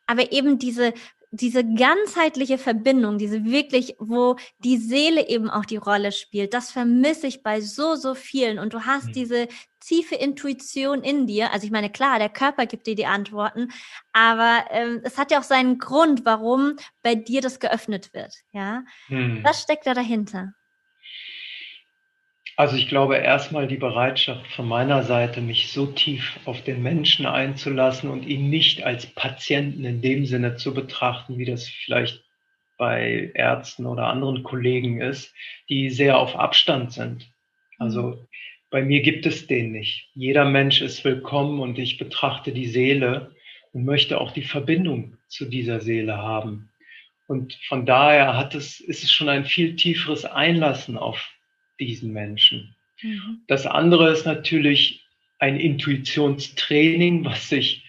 aber 0.06 0.32
eben 0.32 0.58
diese 0.58 0.92
diese 1.32 1.64
ganzheitliche 1.64 2.58
Verbindung, 2.58 3.16
diese 3.16 3.44
wirklich, 3.44 3.94
wo 4.00 4.36
die 4.58 4.78
Seele 4.78 5.28
eben 5.28 5.48
auch 5.48 5.64
die 5.64 5.76
Rolle 5.76 6.10
spielt, 6.10 6.54
das 6.54 6.72
vermisse 6.72 7.28
ich 7.28 7.44
bei 7.44 7.60
so, 7.60 7.94
so 7.94 8.16
vielen. 8.16 8.58
Und 8.58 8.74
du 8.74 8.84
hast 8.84 9.08
mhm. 9.08 9.12
diese 9.12 9.48
tiefe 9.78 10.16
Intuition 10.16 11.02
in 11.02 11.28
dir. 11.28 11.52
Also 11.52 11.66
ich 11.66 11.70
meine, 11.70 11.88
klar, 11.88 12.18
der 12.18 12.30
Körper 12.30 12.66
gibt 12.66 12.86
dir 12.86 12.96
die 12.96 13.06
Antworten, 13.06 13.68
aber 14.12 14.64
ähm, 14.70 15.00
es 15.04 15.18
hat 15.18 15.30
ja 15.30 15.38
auch 15.38 15.44
seinen 15.44 15.78
Grund, 15.78 16.24
warum 16.24 16.76
bei 17.02 17.14
dir 17.14 17.40
das 17.40 17.60
geöffnet 17.60 18.12
wird. 18.12 18.34
Ja, 18.52 18.82
mhm. 19.08 19.44
was 19.44 19.62
steckt 19.62 19.86
da 19.86 19.94
dahinter? 19.94 20.52
Also 22.60 22.76
ich 22.76 22.88
glaube 22.88 23.16
erstmal 23.16 23.66
die 23.66 23.78
Bereitschaft 23.78 24.46
von 24.48 24.68
meiner 24.68 25.02
Seite, 25.02 25.40
mich 25.40 25.72
so 25.72 25.86
tief 25.86 26.38
auf 26.44 26.62
den 26.62 26.82
Menschen 26.82 27.24
einzulassen 27.24 28.10
und 28.10 28.26
ihn 28.26 28.50
nicht 28.50 28.82
als 28.82 29.06
Patienten 29.06 29.82
in 29.86 30.02
dem 30.02 30.26
Sinne 30.26 30.56
zu 30.56 30.74
betrachten, 30.74 31.38
wie 31.38 31.46
das 31.46 31.70
vielleicht 31.70 32.22
bei 32.76 33.30
Ärzten 33.32 33.86
oder 33.86 34.08
anderen 34.08 34.42
Kollegen 34.42 35.00
ist, 35.00 35.34
die 35.70 35.88
sehr 35.88 36.18
auf 36.18 36.36
Abstand 36.36 36.92
sind. 36.92 37.32
Also 37.78 38.28
bei 38.68 38.82
mir 38.82 39.00
gibt 39.00 39.24
es 39.24 39.46
den 39.46 39.72
nicht. 39.72 40.10
Jeder 40.12 40.44
Mensch 40.44 40.82
ist 40.82 41.02
willkommen 41.02 41.60
und 41.60 41.78
ich 41.78 41.96
betrachte 41.96 42.52
die 42.52 42.68
Seele 42.68 43.34
und 43.72 43.86
möchte 43.86 44.20
auch 44.20 44.32
die 44.32 44.44
Verbindung 44.44 45.16
zu 45.28 45.46
dieser 45.46 45.80
Seele 45.80 46.18
haben. 46.18 46.68
Und 47.26 47.54
von 47.66 47.86
daher 47.86 48.36
hat 48.36 48.54
es, 48.54 48.80
ist 48.80 49.02
es 49.02 49.10
schon 49.10 49.30
ein 49.30 49.46
viel 49.46 49.76
tieferes 49.76 50.26
Einlassen 50.26 50.98
auf 50.98 51.26
diesen 51.80 52.12
Menschen. 52.12 52.74
Mhm. 53.02 53.42
Das 53.46 53.66
andere 53.66 54.10
ist 54.12 54.26
natürlich 54.26 55.04
ein 55.38 55.58
Intuitionstraining, 55.58 57.24
was 57.24 57.48
sich 57.48 57.84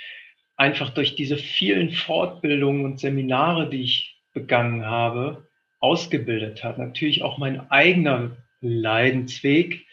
einfach 0.55 0.89
durch 0.91 1.15
diese 1.15 1.37
vielen 1.37 1.91
Fortbildungen 1.91 2.85
und 2.85 2.99
Seminare, 2.99 3.69
die 3.69 3.81
ich 3.81 4.15
begangen 4.33 4.85
habe, 4.85 5.47
ausgebildet 5.79 6.63
hat. 6.63 6.77
Natürlich 6.77 7.23
auch 7.23 7.37
mein 7.37 7.69
eigener 7.71 8.37
Leidensweg, 8.61 9.85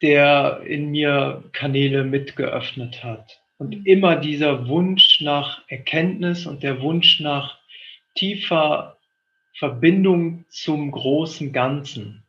der 0.00 0.62
in 0.64 0.90
mir 0.90 1.44
Kanäle 1.52 2.04
mitgeöffnet 2.04 3.02
hat. 3.02 3.40
Und 3.58 3.78
mhm. 3.78 3.86
immer 3.86 4.16
dieser 4.16 4.68
Wunsch 4.68 5.20
nach 5.20 5.62
Erkenntnis 5.68 6.46
und 6.46 6.62
der 6.62 6.80
Wunsch 6.80 7.20
nach 7.20 7.58
tiefer 8.14 8.96
Verbindung 9.54 10.44
zum 10.50 10.90
großen 10.90 11.52
Ganzen. 11.52 12.25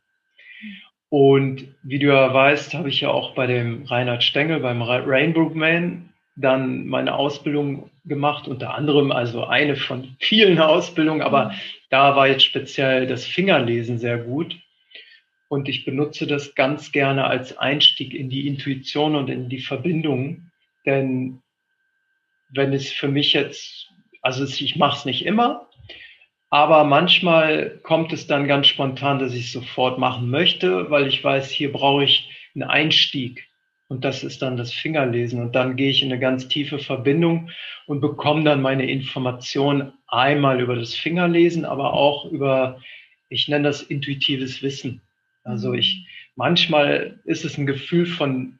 Und 1.10 1.74
wie 1.82 1.98
du 1.98 2.08
ja 2.08 2.32
weißt, 2.32 2.74
habe 2.74 2.90
ich 2.90 3.00
ja 3.00 3.08
auch 3.08 3.34
bei 3.34 3.46
dem 3.46 3.84
Reinhard 3.84 4.22
Stengel, 4.22 4.60
beim 4.60 4.82
Rainbow 4.82 5.50
Man, 5.54 6.10
dann 6.36 6.86
meine 6.86 7.14
Ausbildung 7.14 7.90
gemacht, 8.04 8.46
unter 8.46 8.74
anderem 8.74 9.10
also 9.10 9.44
eine 9.44 9.76
von 9.76 10.16
vielen 10.18 10.58
Ausbildungen, 10.60 11.22
aber 11.22 11.46
mhm. 11.46 11.54
da 11.90 12.16
war 12.16 12.28
jetzt 12.28 12.44
speziell 12.44 13.06
das 13.06 13.24
Fingerlesen 13.24 13.98
sehr 13.98 14.18
gut. 14.18 14.56
Und 15.48 15.68
ich 15.70 15.86
benutze 15.86 16.26
das 16.26 16.54
ganz 16.54 16.92
gerne 16.92 17.24
als 17.24 17.56
Einstieg 17.56 18.12
in 18.12 18.28
die 18.28 18.46
Intuition 18.46 19.16
und 19.16 19.30
in 19.30 19.48
die 19.48 19.60
Verbindung. 19.60 20.50
Denn 20.84 21.40
wenn 22.50 22.74
es 22.74 22.92
für 22.92 23.08
mich 23.08 23.32
jetzt, 23.32 23.90
also 24.20 24.44
ich 24.44 24.76
mache 24.76 24.98
es 24.98 25.04
nicht 25.06 25.24
immer, 25.24 25.67
aber 26.50 26.84
manchmal 26.84 27.78
kommt 27.82 28.12
es 28.12 28.26
dann 28.26 28.48
ganz 28.48 28.68
spontan, 28.68 29.18
dass 29.18 29.34
ich 29.34 29.46
es 29.46 29.52
sofort 29.52 29.98
machen 29.98 30.30
möchte, 30.30 30.90
weil 30.90 31.06
ich 31.06 31.22
weiß, 31.22 31.50
hier 31.50 31.72
brauche 31.72 32.04
ich 32.04 32.30
einen 32.54 32.68
Einstieg. 32.68 33.46
Und 33.88 34.04
das 34.04 34.22
ist 34.22 34.42
dann 34.42 34.56
das 34.56 34.72
Fingerlesen. 34.72 35.40
Und 35.40 35.54
dann 35.54 35.76
gehe 35.76 35.90
ich 35.90 36.02
in 36.02 36.10
eine 36.10 36.20
ganz 36.20 36.48
tiefe 36.48 36.78
Verbindung 36.78 37.50
und 37.86 38.00
bekomme 38.00 38.44
dann 38.44 38.62
meine 38.62 38.90
Informationen 38.90 39.92
einmal 40.06 40.60
über 40.60 40.76
das 40.76 40.94
Fingerlesen, 40.94 41.64
aber 41.64 41.92
auch 41.94 42.30
über, 42.30 42.80
ich 43.28 43.48
nenne 43.48 43.68
das 43.68 43.82
intuitives 43.82 44.62
Wissen. 44.62 45.02
Also 45.44 45.72
ich, 45.72 46.06
manchmal 46.36 47.20
ist 47.24 47.44
es 47.44 47.56
ein 47.56 47.66
Gefühl 47.66 48.06
von, 48.06 48.58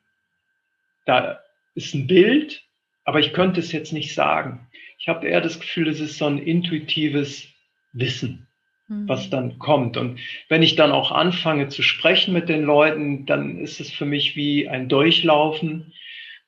da 1.04 1.40
ist 1.74 1.94
ein 1.94 2.06
Bild, 2.06 2.62
aber 3.04 3.20
ich 3.20 3.32
könnte 3.32 3.60
es 3.60 3.72
jetzt 3.72 3.92
nicht 3.92 4.14
sagen. 4.14 4.68
Ich 4.98 5.08
habe 5.08 5.26
eher 5.26 5.40
das 5.40 5.60
Gefühl, 5.60 5.88
es 5.88 6.00
ist 6.00 6.18
so 6.18 6.26
ein 6.26 6.38
intuitives 6.38 7.48
Wissen. 7.92 8.48
was 8.88 9.24
hm. 9.24 9.30
dann 9.30 9.58
kommt. 9.58 9.96
Und 9.96 10.18
wenn 10.48 10.62
ich 10.62 10.74
dann 10.74 10.92
auch 10.92 11.12
anfange 11.12 11.68
zu 11.68 11.82
sprechen 11.82 12.32
mit 12.32 12.48
den 12.48 12.62
Leuten, 12.62 13.26
dann 13.26 13.58
ist 13.58 13.80
es 13.80 13.90
für 13.90 14.06
mich 14.06 14.34
wie 14.34 14.68
ein 14.68 14.88
Durchlaufen, 14.88 15.92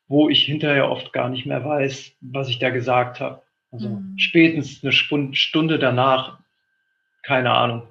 wo 0.08 0.28
ich 0.28 0.44
hinterher 0.44 0.90
oft 0.90 1.12
gar 1.12 1.28
nicht 1.28 1.46
mehr 1.46 1.64
weiß, 1.64 2.16
was 2.20 2.48
ich 2.48 2.58
da 2.58 2.70
gesagt 2.70 3.20
habe. 3.20 3.42
Also 3.70 3.90
mhm. 3.90 4.18
spätestens 4.18 4.82
eine 4.82 5.36
Stunde 5.36 5.78
danach, 5.78 6.40
keine 7.22 7.52
Ahnung, 7.52 7.82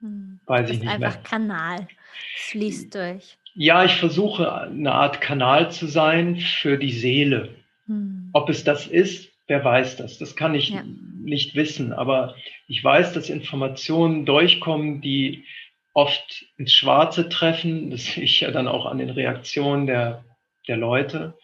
mhm. 0.00 0.40
weiß 0.46 0.70
ich 0.70 0.80
nicht 0.80 0.88
einfach 0.88 0.98
mehr. 0.98 1.08
Einfach 1.08 1.22
Kanal, 1.22 1.88
es 2.36 2.42
fließt 2.50 2.94
durch. 2.94 3.38
Ja, 3.54 3.84
ich 3.84 3.96
versuche 3.96 4.52
eine 4.52 4.92
Art 4.92 5.20
Kanal 5.20 5.70
zu 5.70 5.86
sein 5.86 6.36
für 6.36 6.76
die 6.76 6.92
Seele. 6.92 7.54
Mhm. 7.86 8.30
Ob 8.32 8.48
es 8.48 8.64
das 8.64 8.86
ist, 8.86 9.31
wer 9.52 9.62
weiß 9.62 9.96
das. 9.96 10.16
Das 10.16 10.34
kann 10.34 10.54
ich 10.54 10.70
ja. 10.70 10.82
nicht 11.20 11.54
wissen, 11.54 11.92
aber 11.92 12.34
ich 12.68 12.82
weiß, 12.82 13.12
dass 13.12 13.28
Informationen 13.28 14.24
durchkommen, 14.24 15.02
die 15.02 15.44
oft 15.92 16.46
ins 16.56 16.72
Schwarze 16.72 17.28
treffen. 17.28 17.90
Das 17.90 18.04
sehe 18.14 18.24
ich 18.24 18.40
ja 18.40 18.50
dann 18.50 18.66
auch 18.66 18.86
an 18.86 18.96
den 18.96 19.10
Reaktionen 19.10 19.86
der, 19.86 20.24
der 20.68 20.78
Leute. 20.78 21.36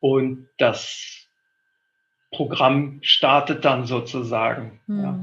Und 0.00 0.48
das 0.58 1.28
Programm 2.32 2.98
startet 3.02 3.64
dann 3.64 3.86
sozusagen. 3.86 4.80
Hm. 4.86 5.02
Ja. 5.02 5.20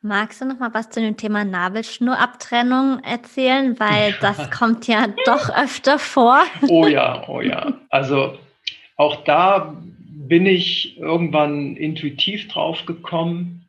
Magst 0.00 0.40
du 0.40 0.46
noch 0.46 0.58
mal 0.58 0.72
was 0.72 0.88
zu 0.88 1.02
dem 1.02 1.18
Thema 1.18 1.44
Nabelschnurabtrennung 1.44 3.00
erzählen, 3.04 3.78
weil 3.78 4.16
das 4.22 4.50
kommt 4.50 4.86
ja 4.86 5.08
doch 5.26 5.54
öfter 5.54 5.98
vor. 5.98 6.40
Oh 6.68 6.86
ja, 6.86 7.28
oh 7.28 7.42
ja. 7.42 7.74
Also 7.90 8.38
auch 8.96 9.22
da 9.24 9.76
bin 10.30 10.46
ich 10.46 10.96
irgendwann 10.96 11.74
intuitiv 11.74 12.46
drauf 12.46 12.86
gekommen, 12.86 13.68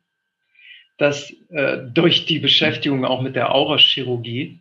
dass 0.96 1.34
äh, 1.50 1.78
durch 1.92 2.24
die 2.24 2.38
Beschäftigung 2.38 3.04
auch 3.04 3.20
mit 3.20 3.34
der 3.34 3.52
Aurachirurgie, 3.52 4.60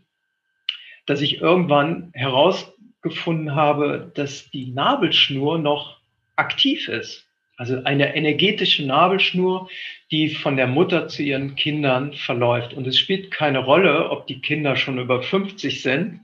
dass 1.06 1.22
ich 1.22 1.42
irgendwann 1.42 2.10
herausgefunden 2.16 3.54
habe, 3.54 4.12
dass 4.16 4.50
die 4.50 4.72
Nabelschnur 4.72 5.60
noch 5.60 6.00
aktiv 6.38 6.88
ist. 6.88 7.28
Also 7.56 7.84
eine 7.84 8.16
energetische 8.16 8.84
Nabelschnur, 8.84 9.70
die 10.10 10.30
von 10.30 10.56
der 10.56 10.66
Mutter 10.66 11.08
zu 11.08 11.22
ihren 11.22 11.56
Kindern 11.56 12.14
verläuft. 12.14 12.74
Und 12.74 12.88
es 12.88 12.98
spielt 12.98 13.30
keine 13.30 13.60
Rolle, 13.60 14.10
ob 14.10 14.26
die 14.26 14.42
Kinder 14.42 14.76
schon 14.76 14.98
über 14.98 15.22
50 15.22 15.84
sind 15.84 16.22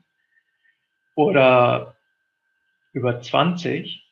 oder 1.13 1.95
über 2.93 3.21
20 3.21 4.06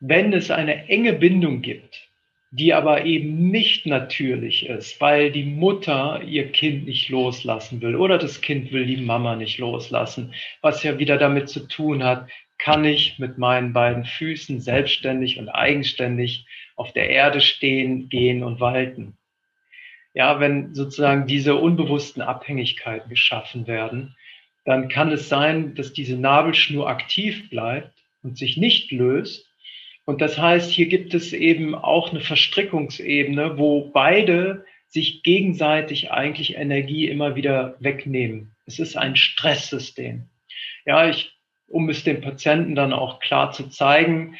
wenn 0.00 0.32
es 0.32 0.50
eine 0.50 0.88
enge 0.88 1.14
Bindung 1.14 1.62
gibt, 1.62 2.08
die 2.50 2.72
aber 2.72 3.04
eben 3.04 3.50
nicht 3.50 3.86
natürlich 3.86 4.66
ist, 4.68 5.00
weil 5.00 5.30
die 5.30 5.44
Mutter 5.44 6.22
ihr 6.22 6.52
Kind 6.52 6.86
nicht 6.86 7.08
loslassen 7.08 7.80
will 7.82 7.96
oder 7.96 8.18
das 8.18 8.40
Kind 8.40 8.72
will 8.72 8.86
die 8.86 8.98
Mama 8.98 9.36
nicht 9.36 9.58
loslassen, 9.58 10.32
was 10.62 10.82
ja 10.82 10.98
wieder 10.98 11.18
damit 11.18 11.48
zu 11.48 11.66
tun 11.66 12.04
hat, 12.04 12.28
kann 12.58 12.84
ich 12.84 13.18
mit 13.18 13.36
meinen 13.36 13.72
beiden 13.72 14.04
Füßen 14.04 14.60
selbstständig 14.60 15.38
und 15.38 15.48
eigenständig 15.48 16.46
auf 16.76 16.92
der 16.92 17.10
Erde 17.10 17.40
stehen, 17.40 18.08
gehen 18.08 18.42
und 18.42 18.60
walten. 18.60 19.16
Ja, 20.14 20.40
wenn 20.40 20.74
sozusagen 20.74 21.26
diese 21.26 21.56
unbewussten 21.56 22.22
Abhängigkeiten 22.22 23.10
geschaffen 23.10 23.66
werden, 23.66 24.16
dann 24.64 24.88
kann 24.88 25.12
es 25.12 25.28
sein, 25.28 25.74
dass 25.74 25.92
diese 25.92 26.16
Nabelschnur 26.16 26.88
aktiv 26.88 27.50
bleibt 27.50 27.92
und 28.22 28.38
sich 28.38 28.56
nicht 28.56 28.90
löst 28.92 29.45
und 30.06 30.20
das 30.20 30.38
heißt, 30.38 30.70
hier 30.70 30.86
gibt 30.86 31.14
es 31.14 31.32
eben 31.32 31.74
auch 31.74 32.10
eine 32.10 32.20
Verstrickungsebene, 32.20 33.58
wo 33.58 33.90
beide 33.90 34.64
sich 34.86 35.24
gegenseitig 35.24 36.12
eigentlich 36.12 36.56
Energie 36.56 37.08
immer 37.08 37.34
wieder 37.34 37.76
wegnehmen. 37.80 38.54
Es 38.66 38.78
ist 38.78 38.96
ein 38.96 39.16
Stresssystem. 39.16 40.28
Ja, 40.86 41.08
ich, 41.08 41.32
um 41.66 41.88
es 41.88 42.04
dem 42.04 42.20
Patienten 42.20 42.76
dann 42.76 42.92
auch 42.92 43.18
klar 43.18 43.50
zu 43.50 43.68
zeigen, 43.68 44.36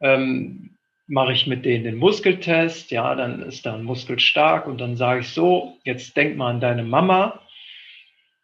ähm, 0.00 0.76
mache 1.08 1.32
ich 1.32 1.48
mit 1.48 1.64
denen 1.64 1.82
den 1.82 1.96
Muskeltest. 1.96 2.92
Ja, 2.92 3.16
dann 3.16 3.42
ist 3.42 3.66
da 3.66 3.74
ein 3.74 3.82
Muskel 3.82 4.20
stark 4.20 4.68
und 4.68 4.78
dann 4.78 4.96
sage 4.96 5.20
ich 5.20 5.30
so, 5.30 5.78
jetzt 5.82 6.16
denk 6.16 6.36
mal 6.36 6.50
an 6.50 6.60
deine 6.60 6.84
Mama. 6.84 7.42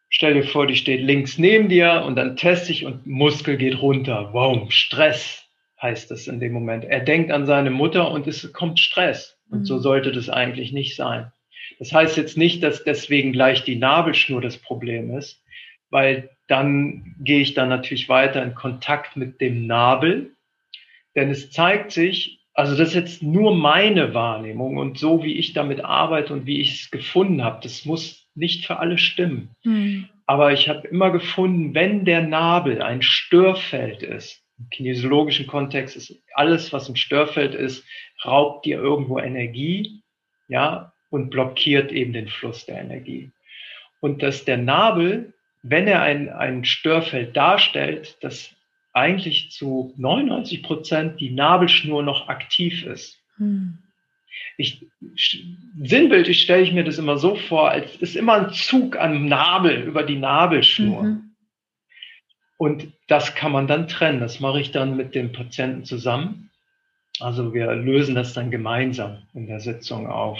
Stell 0.09 0.33
dir 0.33 0.43
vor, 0.43 0.67
die 0.67 0.75
steht 0.75 1.01
links 1.01 1.37
neben 1.37 1.69
dir 1.69 2.03
und 2.05 2.17
dann 2.17 2.35
teste 2.35 2.73
ich 2.73 2.85
und 2.85 3.07
Muskel 3.07 3.55
geht 3.55 3.81
runter. 3.81 4.33
Wow, 4.33 4.69
Stress 4.73 5.44
heißt 5.81 6.11
es 6.11 6.27
in 6.27 6.39
dem 6.39 6.53
Moment. 6.53 6.85
Er 6.85 7.01
denkt 7.01 7.31
an 7.31 7.45
seine 7.45 7.71
Mutter 7.71 8.11
und 8.11 8.27
es 8.27 8.51
kommt 8.53 8.79
Stress. 8.79 9.37
Und 9.49 9.59
mhm. 9.59 9.65
so 9.65 9.79
sollte 9.79 10.11
das 10.11 10.29
eigentlich 10.29 10.71
nicht 10.71 10.95
sein. 10.95 11.31
Das 11.79 11.91
heißt 11.91 12.17
jetzt 12.17 12.37
nicht, 12.37 12.63
dass 12.63 12.83
deswegen 12.83 13.31
gleich 13.31 13.63
die 13.63 13.75
Nabelschnur 13.75 14.41
das 14.41 14.57
Problem 14.57 15.15
ist, 15.17 15.43
weil 15.89 16.29
dann 16.47 17.15
gehe 17.19 17.41
ich 17.41 17.53
dann 17.53 17.69
natürlich 17.69 18.07
weiter 18.07 18.43
in 18.43 18.55
Kontakt 18.55 19.15
mit 19.15 19.41
dem 19.41 19.67
Nabel. 19.67 20.31
Denn 21.15 21.29
es 21.29 21.51
zeigt 21.51 21.91
sich, 21.91 22.39
also 22.53 22.77
das 22.77 22.89
ist 22.89 22.95
jetzt 22.95 23.23
nur 23.23 23.55
meine 23.55 24.13
Wahrnehmung 24.13 24.77
und 24.77 24.97
so 24.97 25.23
wie 25.23 25.33
ich 25.33 25.53
damit 25.53 25.83
arbeite 25.83 26.33
und 26.33 26.45
wie 26.45 26.61
ich 26.61 26.81
es 26.81 26.91
gefunden 26.91 27.43
habe, 27.43 27.59
das 27.61 27.85
muss 27.85 28.27
nicht 28.35 28.65
für 28.65 28.79
alle 28.79 28.97
stimmen. 28.97 29.49
Mhm. 29.63 30.09
Aber 30.25 30.53
ich 30.53 30.69
habe 30.69 30.87
immer 30.87 31.11
gefunden, 31.11 31.75
wenn 31.75 32.05
der 32.05 32.21
Nabel 32.21 32.81
ein 32.81 33.01
Störfeld 33.01 34.03
ist, 34.03 34.44
im 34.57 34.69
kinesiologischen 34.69 35.47
Kontext 35.47 35.95
ist 35.95 36.15
alles, 36.33 36.71
was 36.71 36.87
im 36.89 36.95
Störfeld 36.95 37.55
ist, 37.55 37.83
raubt 38.23 38.65
dir 38.65 38.77
irgendwo 38.77 39.19
Energie, 39.19 40.01
ja, 40.47 40.93
und 41.09 41.29
blockiert 41.29 41.91
eben 41.91 42.13
den 42.13 42.27
Fluss 42.27 42.65
der 42.65 42.81
Energie. 42.81 43.31
Und 44.01 44.21
dass 44.21 44.45
der 44.45 44.57
Nabel, 44.57 45.33
wenn 45.63 45.87
er 45.87 46.01
ein, 46.01 46.29
ein 46.29 46.65
Störfeld 46.65 47.35
darstellt, 47.35 48.17
dass 48.21 48.51
eigentlich 48.93 49.51
zu 49.51 49.93
99 49.97 50.63
Prozent 50.63 51.19
die 51.19 51.31
Nabelschnur 51.31 52.01
noch 52.01 52.29
aktiv 52.29 52.85
ist. 52.85 53.19
Hm. 53.37 53.79
Ich, 54.57 54.85
sinnbildlich 55.81 56.41
stelle 56.41 56.63
ich 56.63 56.71
mir 56.71 56.83
das 56.83 56.97
immer 56.97 57.17
so 57.17 57.35
vor, 57.35 57.71
als 57.71 57.95
ist 57.97 58.15
immer 58.15 58.33
ein 58.33 58.53
Zug 58.53 58.97
am 58.97 59.27
Nabel 59.27 59.81
über 59.83 60.03
die 60.03 60.17
Nabelschnur. 60.17 61.03
Mhm. 61.03 61.24
Und 62.57 62.93
das 63.07 63.35
kann 63.35 63.51
man 63.51 63.67
dann 63.67 63.87
trennen. 63.87 64.19
Das 64.19 64.39
mache 64.39 64.59
ich 64.59 64.71
dann 64.71 64.95
mit 64.95 65.13
dem 65.13 65.31
Patienten 65.31 65.83
zusammen. 65.83 66.51
Also 67.19 67.53
wir 67.53 67.73
lösen 67.73 68.15
das 68.15 68.33
dann 68.33 68.51
gemeinsam 68.51 69.23
in 69.33 69.47
der 69.47 69.59
Sitzung 69.59 70.07
auf. 70.07 70.39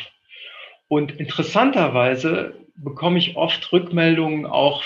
Und 0.87 1.13
interessanterweise 1.19 2.53
bekomme 2.75 3.17
ich 3.17 3.37
oft 3.37 3.71
Rückmeldungen 3.71 4.45
auch 4.45 4.83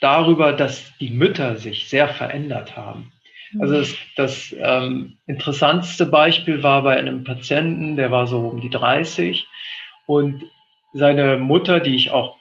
darüber, 0.00 0.52
dass 0.52 0.92
die 0.98 1.10
Mütter 1.10 1.56
sich 1.56 1.88
sehr 1.88 2.08
verändert 2.08 2.76
haben. 2.76 3.12
Also 3.60 3.74
das, 3.74 3.94
das 4.16 4.56
ähm, 4.58 5.18
interessanteste 5.26 6.06
Beispiel 6.06 6.62
war 6.62 6.82
bei 6.82 6.96
einem 6.96 7.24
Patienten, 7.24 7.96
der 7.96 8.10
war 8.10 8.26
so 8.26 8.40
um 8.48 8.60
die 8.60 8.70
30 8.70 9.46
und 10.06 10.44
seine 10.92 11.36
Mutter, 11.36 11.80
die 11.80 11.94
ich 11.94 12.10
auch 12.10 12.36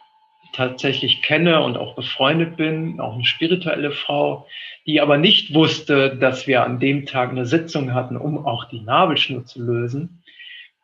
tatsächlich 0.54 1.22
kenne 1.22 1.62
und 1.62 1.78
auch 1.78 1.96
befreundet 1.96 2.56
bin, 2.56 3.00
auch 3.00 3.16
eine 3.16 3.26
spirituelle 3.26 3.92
Frau, 3.92 4.48
die 4.86 5.02
aber 5.02 5.18
nicht 5.18 5.54
wusste, 5.54 6.16
dass 6.16 6.48
wir 6.48 6.64
an 6.64 6.80
dem 6.80 7.06
Tag 7.06 7.32
eine 7.32 7.46
Sitzung 7.46 7.94
hatten, 7.94 8.16
um 8.16 8.46
auch 8.46 8.66
die 8.66 8.82
Nabelschnur 8.82 9.46
zu 9.46 9.62
lösen. 9.62 10.24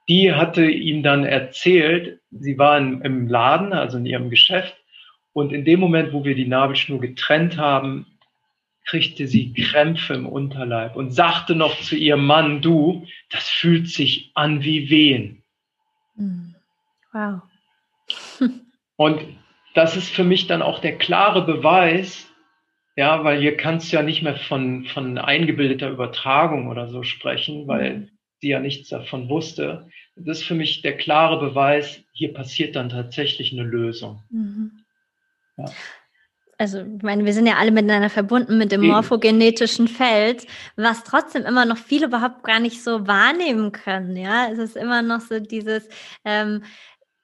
Die 0.09 0.33
hatte 0.33 0.65
ihm 0.65 1.03
dann 1.03 1.23
erzählt, 1.23 2.19
sie 2.31 2.57
war 2.57 2.77
in, 2.77 3.01
im 3.01 3.27
Laden, 3.27 3.73
also 3.73 3.97
in 3.97 4.05
ihrem 4.05 4.29
Geschäft, 4.29 4.75
und 5.33 5.53
in 5.53 5.63
dem 5.63 5.79
Moment, 5.79 6.11
wo 6.11 6.25
wir 6.25 6.35
die 6.35 6.47
Nabelschnur 6.47 6.99
getrennt 6.99 7.57
haben, 7.57 8.07
kriegte 8.85 9.27
sie 9.27 9.53
Krämpfe 9.53 10.15
im 10.15 10.25
Unterleib 10.25 10.95
und 10.95 11.11
sagte 11.11 11.53
noch 11.53 11.79
zu 11.79 11.95
ihrem 11.95 12.25
Mann, 12.25 12.61
du, 12.63 13.05
das 13.29 13.47
fühlt 13.47 13.87
sich 13.87 14.31
an 14.33 14.63
wie 14.63 14.89
Wehen. 14.89 15.43
Hm. 16.15 16.55
Wow. 17.13 17.41
und 18.95 19.21
das 19.73 19.95
ist 19.95 20.09
für 20.09 20.23
mich 20.23 20.47
dann 20.47 20.61
auch 20.61 20.79
der 20.79 20.97
klare 20.97 21.45
Beweis, 21.45 22.27
ja, 22.95 23.23
weil 23.23 23.39
hier 23.39 23.55
kannst 23.55 23.91
du 23.91 23.97
ja 23.97 24.03
nicht 24.03 24.23
mehr 24.23 24.35
von, 24.35 24.85
von 24.85 25.17
eingebildeter 25.17 25.89
Übertragung 25.89 26.67
oder 26.67 26.87
so 26.89 27.03
sprechen, 27.03 27.67
weil 27.67 27.97
mhm. 27.97 28.09
sie 28.41 28.49
ja 28.49 28.59
nichts 28.59 28.89
davon 28.89 29.29
wusste. 29.29 29.87
Das 30.15 30.39
ist 30.39 30.45
für 30.45 30.55
mich 30.55 30.81
der 30.81 30.97
klare 30.97 31.39
Beweis, 31.39 32.03
hier 32.11 32.33
passiert 32.33 32.75
dann 32.75 32.89
tatsächlich 32.89 33.53
eine 33.53 33.63
Lösung. 33.63 34.23
Mhm. 34.29 34.83
Ja. 35.57 35.65
Also, 36.57 36.79
ich 36.81 37.03
meine, 37.03 37.23
wir 37.23 37.31
sind 37.31 37.47
ja 37.47 37.55
alle 37.55 37.71
miteinander 37.71 38.09
verbunden 38.09 38.57
mit 38.57 38.73
dem 38.73 38.85
morphogenetischen 38.85 39.87
Feld, 39.87 40.45
was 40.75 41.05
trotzdem 41.05 41.45
immer 41.45 41.63
noch 41.63 41.77
viele 41.77 42.07
überhaupt 42.07 42.43
gar 42.43 42.59
nicht 42.59 42.83
so 42.83 43.07
wahrnehmen 43.07 43.71
können. 43.71 44.17
Ja, 44.17 44.49
es 44.51 44.59
ist 44.59 44.75
immer 44.75 45.01
noch 45.01 45.21
so 45.21 45.39
dieses, 45.39 45.87
ähm, 46.25 46.63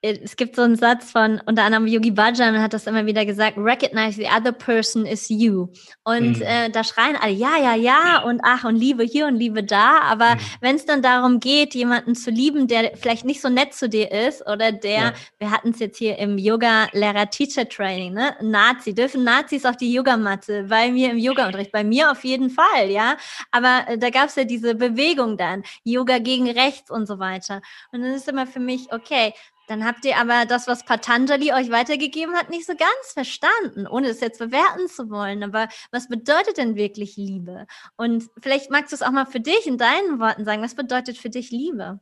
es 0.05 0.35
gibt 0.35 0.55
so 0.55 0.61
einen 0.61 0.75
Satz 0.75 1.11
von 1.11 1.41
unter 1.45 1.63
anderem 1.63 1.87
Yogi 1.87 2.11
Bhajan 2.11 2.61
hat 2.61 2.73
das 2.73 2.85
immer 2.85 3.05
wieder 3.05 3.25
gesagt, 3.25 3.57
recognize 3.57 4.15
the 4.15 4.27
other 4.27 4.51
person 4.51 5.05
is 5.05 5.29
you. 5.29 5.67
Und 6.03 6.37
mhm. 6.37 6.41
äh, 6.43 6.69
da 6.69 6.83
schreien 6.83 7.15
alle, 7.19 7.33
ja, 7.33 7.57
ja, 7.57 7.75
ja 7.75 8.21
und 8.23 8.41
ach 8.43 8.63
und 8.65 8.75
Liebe 8.75 9.03
hier 9.03 9.25
und 9.25 9.35
Liebe 9.35 9.63
da. 9.63 10.01
Aber 10.01 10.35
mhm. 10.35 10.39
wenn 10.61 10.75
es 10.75 10.85
dann 10.85 11.01
darum 11.01 11.39
geht, 11.39 11.73
jemanden 11.73 12.15
zu 12.15 12.29
lieben, 12.29 12.67
der 12.67 12.95
vielleicht 12.95 13.25
nicht 13.25 13.41
so 13.41 13.49
nett 13.49 13.73
zu 13.73 13.89
dir 13.89 14.11
ist 14.11 14.47
oder 14.47 14.71
der, 14.71 14.91
ja. 14.91 15.13
wir 15.39 15.51
hatten 15.51 15.69
es 15.71 15.79
jetzt 15.79 15.97
hier 15.97 16.19
im 16.19 16.37
Yoga-Lehrer-Teacher-Training, 16.37 18.13
ne? 18.13 18.35
Nazi, 18.41 18.93
dürfen 18.93 19.23
Nazis 19.23 19.65
auf 19.65 19.77
die 19.77 19.91
Yogamatte? 19.91 20.65
Bei 20.69 20.91
mir 20.91 21.11
im 21.11 21.17
Yoga-Unterricht, 21.17 21.71
bei 21.71 21.83
mir 21.83 22.11
auf 22.11 22.23
jeden 22.23 22.49
Fall, 22.49 22.89
ja. 22.89 23.17
Aber 23.51 23.85
äh, 23.87 23.97
da 23.97 24.09
gab 24.11 24.27
es 24.27 24.35
ja 24.35 24.43
diese 24.43 24.75
Bewegung 24.75 25.37
dann, 25.37 25.63
Yoga 25.83 26.19
gegen 26.19 26.49
rechts 26.49 26.91
und 26.91 27.07
so 27.07 27.17
weiter. 27.17 27.61
Und 27.91 28.01
dann 28.01 28.13
ist 28.13 28.27
immer 28.27 28.45
für 28.45 28.59
mich, 28.59 28.91
okay, 28.91 29.33
dann 29.67 29.85
habt 29.85 30.05
ihr 30.05 30.17
aber 30.17 30.45
das, 30.45 30.67
was 30.67 30.85
Patanjali 30.85 31.51
euch 31.53 31.71
weitergegeben 31.71 32.35
hat, 32.35 32.49
nicht 32.49 32.65
so 32.65 32.73
ganz 32.73 33.13
verstanden, 33.13 33.87
ohne 33.87 34.07
es 34.07 34.21
jetzt 34.21 34.39
bewerten 34.39 34.87
zu 34.87 35.09
wollen. 35.09 35.43
Aber 35.43 35.67
was 35.91 36.07
bedeutet 36.07 36.57
denn 36.57 36.75
wirklich 36.75 37.17
Liebe? 37.17 37.65
Und 37.97 38.25
vielleicht 38.41 38.69
magst 38.69 38.91
du 38.91 38.95
es 38.95 39.01
auch 39.01 39.11
mal 39.11 39.25
für 39.25 39.39
dich 39.39 39.65
in 39.65 39.77
deinen 39.77 40.19
Worten 40.19 40.45
sagen. 40.45 40.61
Was 40.61 40.75
bedeutet 40.75 41.17
für 41.17 41.29
dich 41.29 41.51
Liebe? 41.51 41.99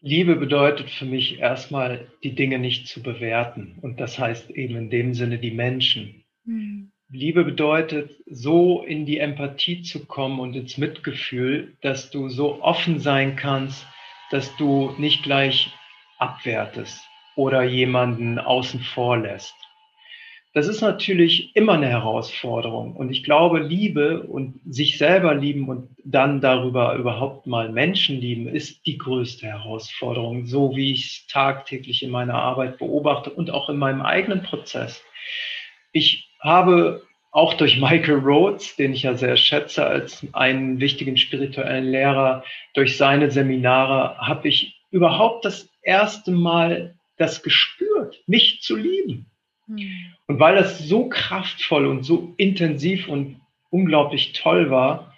Liebe 0.00 0.36
bedeutet 0.36 0.90
für 0.90 1.06
mich 1.06 1.38
erstmal, 1.38 2.08
die 2.22 2.34
Dinge 2.34 2.58
nicht 2.58 2.88
zu 2.88 3.02
bewerten. 3.02 3.78
Und 3.80 4.00
das 4.00 4.18
heißt 4.18 4.50
eben 4.50 4.76
in 4.76 4.90
dem 4.90 5.14
Sinne 5.14 5.38
die 5.38 5.52
Menschen. 5.52 6.24
Hm. 6.44 6.92
Liebe 7.10 7.44
bedeutet, 7.44 8.10
so 8.26 8.82
in 8.82 9.06
die 9.06 9.18
Empathie 9.18 9.82
zu 9.82 10.04
kommen 10.04 10.40
und 10.40 10.54
ins 10.56 10.76
Mitgefühl, 10.78 11.76
dass 11.80 12.10
du 12.10 12.28
so 12.28 12.60
offen 12.62 12.98
sein 12.98 13.36
kannst, 13.36 13.86
dass 14.30 14.54
du 14.56 14.92
nicht 14.98 15.22
gleich 15.22 15.70
abwertest 16.24 17.00
oder 17.36 17.62
jemanden 17.62 18.38
außen 18.38 18.80
vor 18.80 19.18
lässt. 19.18 19.54
Das 20.54 20.68
ist 20.68 20.82
natürlich 20.82 21.54
immer 21.56 21.72
eine 21.72 21.88
Herausforderung. 21.88 22.94
Und 22.94 23.10
ich 23.10 23.24
glaube, 23.24 23.58
Liebe 23.58 24.22
und 24.22 24.60
sich 24.64 24.98
selber 24.98 25.34
lieben 25.34 25.68
und 25.68 25.88
dann 26.04 26.40
darüber 26.40 26.94
überhaupt 26.94 27.48
mal 27.48 27.70
Menschen 27.70 28.20
lieben, 28.20 28.46
ist 28.46 28.86
die 28.86 28.96
größte 28.96 29.48
Herausforderung, 29.48 30.46
so 30.46 30.76
wie 30.76 30.92
ich 30.92 31.06
es 31.06 31.26
tagtäglich 31.26 32.04
in 32.04 32.10
meiner 32.10 32.36
Arbeit 32.36 32.78
beobachte 32.78 33.30
und 33.30 33.50
auch 33.50 33.68
in 33.68 33.78
meinem 33.78 34.02
eigenen 34.02 34.44
Prozess. 34.44 35.02
Ich 35.92 36.28
habe 36.38 37.02
auch 37.32 37.54
durch 37.54 37.80
Michael 37.80 38.20
Rhodes, 38.20 38.76
den 38.76 38.92
ich 38.92 39.02
ja 39.02 39.14
sehr 39.14 39.36
schätze 39.36 39.84
als 39.84 40.24
einen 40.34 40.78
wichtigen 40.78 41.16
spirituellen 41.16 41.90
Lehrer, 41.90 42.44
durch 42.74 42.96
seine 42.96 43.32
Seminare 43.32 44.16
habe 44.18 44.46
ich 44.46 44.76
überhaupt 44.92 45.44
das 45.44 45.68
erste 45.84 46.30
Mal 46.32 46.94
das 47.16 47.42
gespürt, 47.42 48.22
mich 48.26 48.60
zu 48.62 48.76
lieben. 48.76 49.26
Und 50.26 50.40
weil 50.40 50.56
das 50.56 50.78
so 50.78 51.08
kraftvoll 51.08 51.86
und 51.86 52.02
so 52.02 52.34
intensiv 52.36 53.08
und 53.08 53.40
unglaublich 53.70 54.32
toll 54.32 54.70
war, 54.70 55.14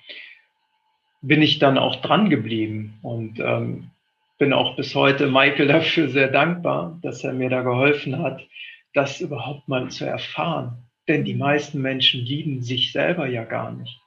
bin 1.23 1.43
ich 1.43 1.59
dann 1.59 1.79
auch 1.79 1.97
dran 1.97 2.31
geblieben 2.31 2.99
und 3.03 3.41
ähm, 3.41 3.91
bin 4.39 4.53
auch 4.53 4.77
bis 4.77 4.95
heute 4.95 5.27
Michael 5.29 5.67
dafür 5.67 6.09
sehr 6.09 6.29
dankbar, 6.29 6.99
dass 7.03 7.25
er 7.25 7.33
mir 7.33 7.51
da 7.51 7.63
geholfen 7.63 8.19
hat, 8.19 8.47
das 8.95 9.21
überhaupt 9.21 9.67
mal 9.69 9.91
zu 9.91 10.05
erfahren. 10.05 10.79
Denn 11.09 11.25
die 11.25 11.35
meisten 11.35 11.81
Menschen 11.81 12.21
lieben 12.21 12.63
sich 12.63 12.93
selber 12.93 13.27
ja 13.27 13.45
gar 13.45 13.73
nicht. 13.73 14.01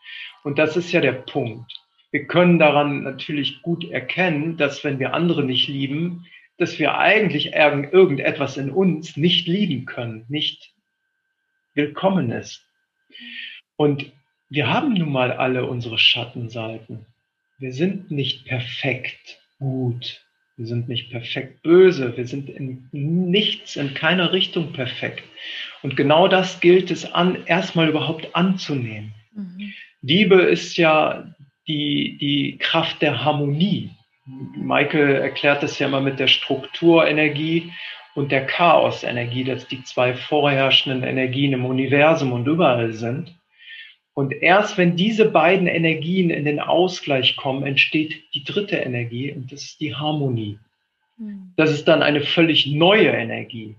Und 0.43 0.59
das 0.59 0.77
ist 0.77 0.91
ja 0.91 1.01
der 1.01 1.13
Punkt. 1.13 1.71
Wir 2.11 2.25
können 2.25 2.59
daran 2.59 3.03
natürlich 3.03 3.61
gut 3.61 3.89
erkennen, 3.89 4.57
dass 4.57 4.83
wenn 4.83 4.99
wir 4.99 5.13
andere 5.13 5.43
nicht 5.43 5.67
lieben, 5.67 6.25
dass 6.59 6.77
wir 6.77 6.97
eigentlich 6.97 7.53
irgendetwas 7.53 8.57
in 8.57 8.69
uns 8.69 9.17
nicht 9.17 9.47
lieben 9.47 9.85
können, 9.85 10.25
nicht 10.27 10.73
willkommen 11.73 12.31
ist. 12.31 12.65
Und 13.77 14.11
wir 14.49 14.67
haben 14.67 14.93
nun 14.93 15.11
mal 15.11 15.31
alle 15.31 15.65
unsere 15.65 15.97
Schattenseiten. 15.97 17.05
Wir 17.59 17.71
sind 17.71 18.11
nicht 18.11 18.45
perfekt 18.45 19.39
gut. 19.59 20.21
Wir 20.57 20.65
sind 20.65 20.89
nicht 20.89 21.11
perfekt 21.11 21.61
böse. 21.61 22.17
Wir 22.17 22.27
sind 22.27 22.49
in 22.49 22.89
nichts, 22.91 23.77
in 23.77 23.93
keiner 23.93 24.33
Richtung 24.33 24.73
perfekt. 24.73 25.23
Und 25.81 25.95
genau 25.95 26.27
das 26.27 26.59
gilt 26.59 26.91
es 26.91 27.09
an, 27.09 27.45
erstmal 27.45 27.87
überhaupt 27.87 28.35
anzunehmen. 28.35 29.13
Mhm. 29.33 29.73
Liebe 30.01 30.41
ist 30.41 30.75
ja 30.75 31.33
die, 31.67 32.17
die 32.19 32.57
Kraft 32.57 33.01
der 33.01 33.23
Harmonie. 33.23 33.91
Michael 34.55 35.15
erklärt 35.15 35.63
das 35.63 35.79
ja 35.79 35.87
immer 35.87 36.01
mit 36.01 36.19
der 36.19 36.27
Strukturenergie 36.27 37.71
und 38.15 38.31
der 38.31 38.45
Chaosenergie, 38.45 39.43
dass 39.43 39.67
die 39.67 39.83
zwei 39.83 40.13
vorherrschenden 40.13 41.03
Energien 41.03 41.53
im 41.53 41.65
Universum 41.65 42.33
und 42.33 42.47
überall 42.47 42.93
sind. 42.93 43.35
Und 44.13 44.33
erst 44.33 44.77
wenn 44.77 44.97
diese 44.97 45.29
beiden 45.29 45.67
Energien 45.67 46.29
in 46.29 46.43
den 46.43 46.59
Ausgleich 46.59 47.37
kommen, 47.37 47.65
entsteht 47.65 48.21
die 48.33 48.43
dritte 48.43 48.75
Energie 48.75 49.31
und 49.31 49.51
das 49.51 49.63
ist 49.63 49.79
die 49.79 49.95
Harmonie. 49.95 50.59
Mhm. 51.17 51.53
Das 51.55 51.71
ist 51.71 51.87
dann 51.87 52.03
eine 52.03 52.21
völlig 52.21 52.67
neue 52.67 53.09
Energie. 53.09 53.75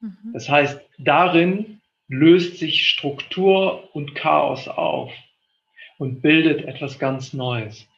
Mhm. 0.00 0.32
Das 0.32 0.48
heißt, 0.48 0.80
darin 0.98 1.80
löst 2.08 2.58
sich 2.58 2.88
Struktur 2.88 3.94
und 3.94 4.14
Chaos 4.14 4.68
auf 4.68 5.12
und 5.98 6.22
bildet 6.22 6.64
etwas 6.64 6.98
ganz 6.98 7.32
Neues. 7.32 7.88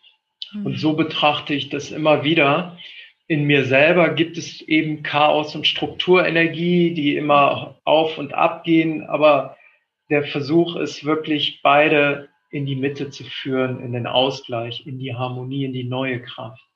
Und 0.54 0.78
so 0.78 0.94
betrachte 0.94 1.54
ich 1.54 1.68
das 1.68 1.90
immer 1.90 2.24
wieder. 2.24 2.78
In 3.26 3.44
mir 3.44 3.64
selber 3.64 4.14
gibt 4.14 4.38
es 4.38 4.62
eben 4.62 5.02
Chaos 5.02 5.54
und 5.54 5.66
Strukturenergie, 5.66 6.94
die 6.94 7.16
immer 7.16 7.78
auf 7.84 8.16
und 8.16 8.32
ab 8.32 8.64
gehen, 8.64 9.04
aber 9.04 9.56
der 10.10 10.24
Versuch 10.24 10.76
ist 10.76 11.04
wirklich 11.04 11.60
beide 11.62 12.28
in 12.50 12.64
die 12.64 12.76
Mitte 12.76 13.10
zu 13.10 13.24
führen, 13.24 13.80
in 13.80 13.92
den 13.92 14.06
Ausgleich, 14.06 14.86
in 14.86 14.98
die 14.98 15.14
Harmonie, 15.14 15.64
in 15.64 15.74
die 15.74 15.84
neue 15.84 16.22
Kraft. 16.22 16.67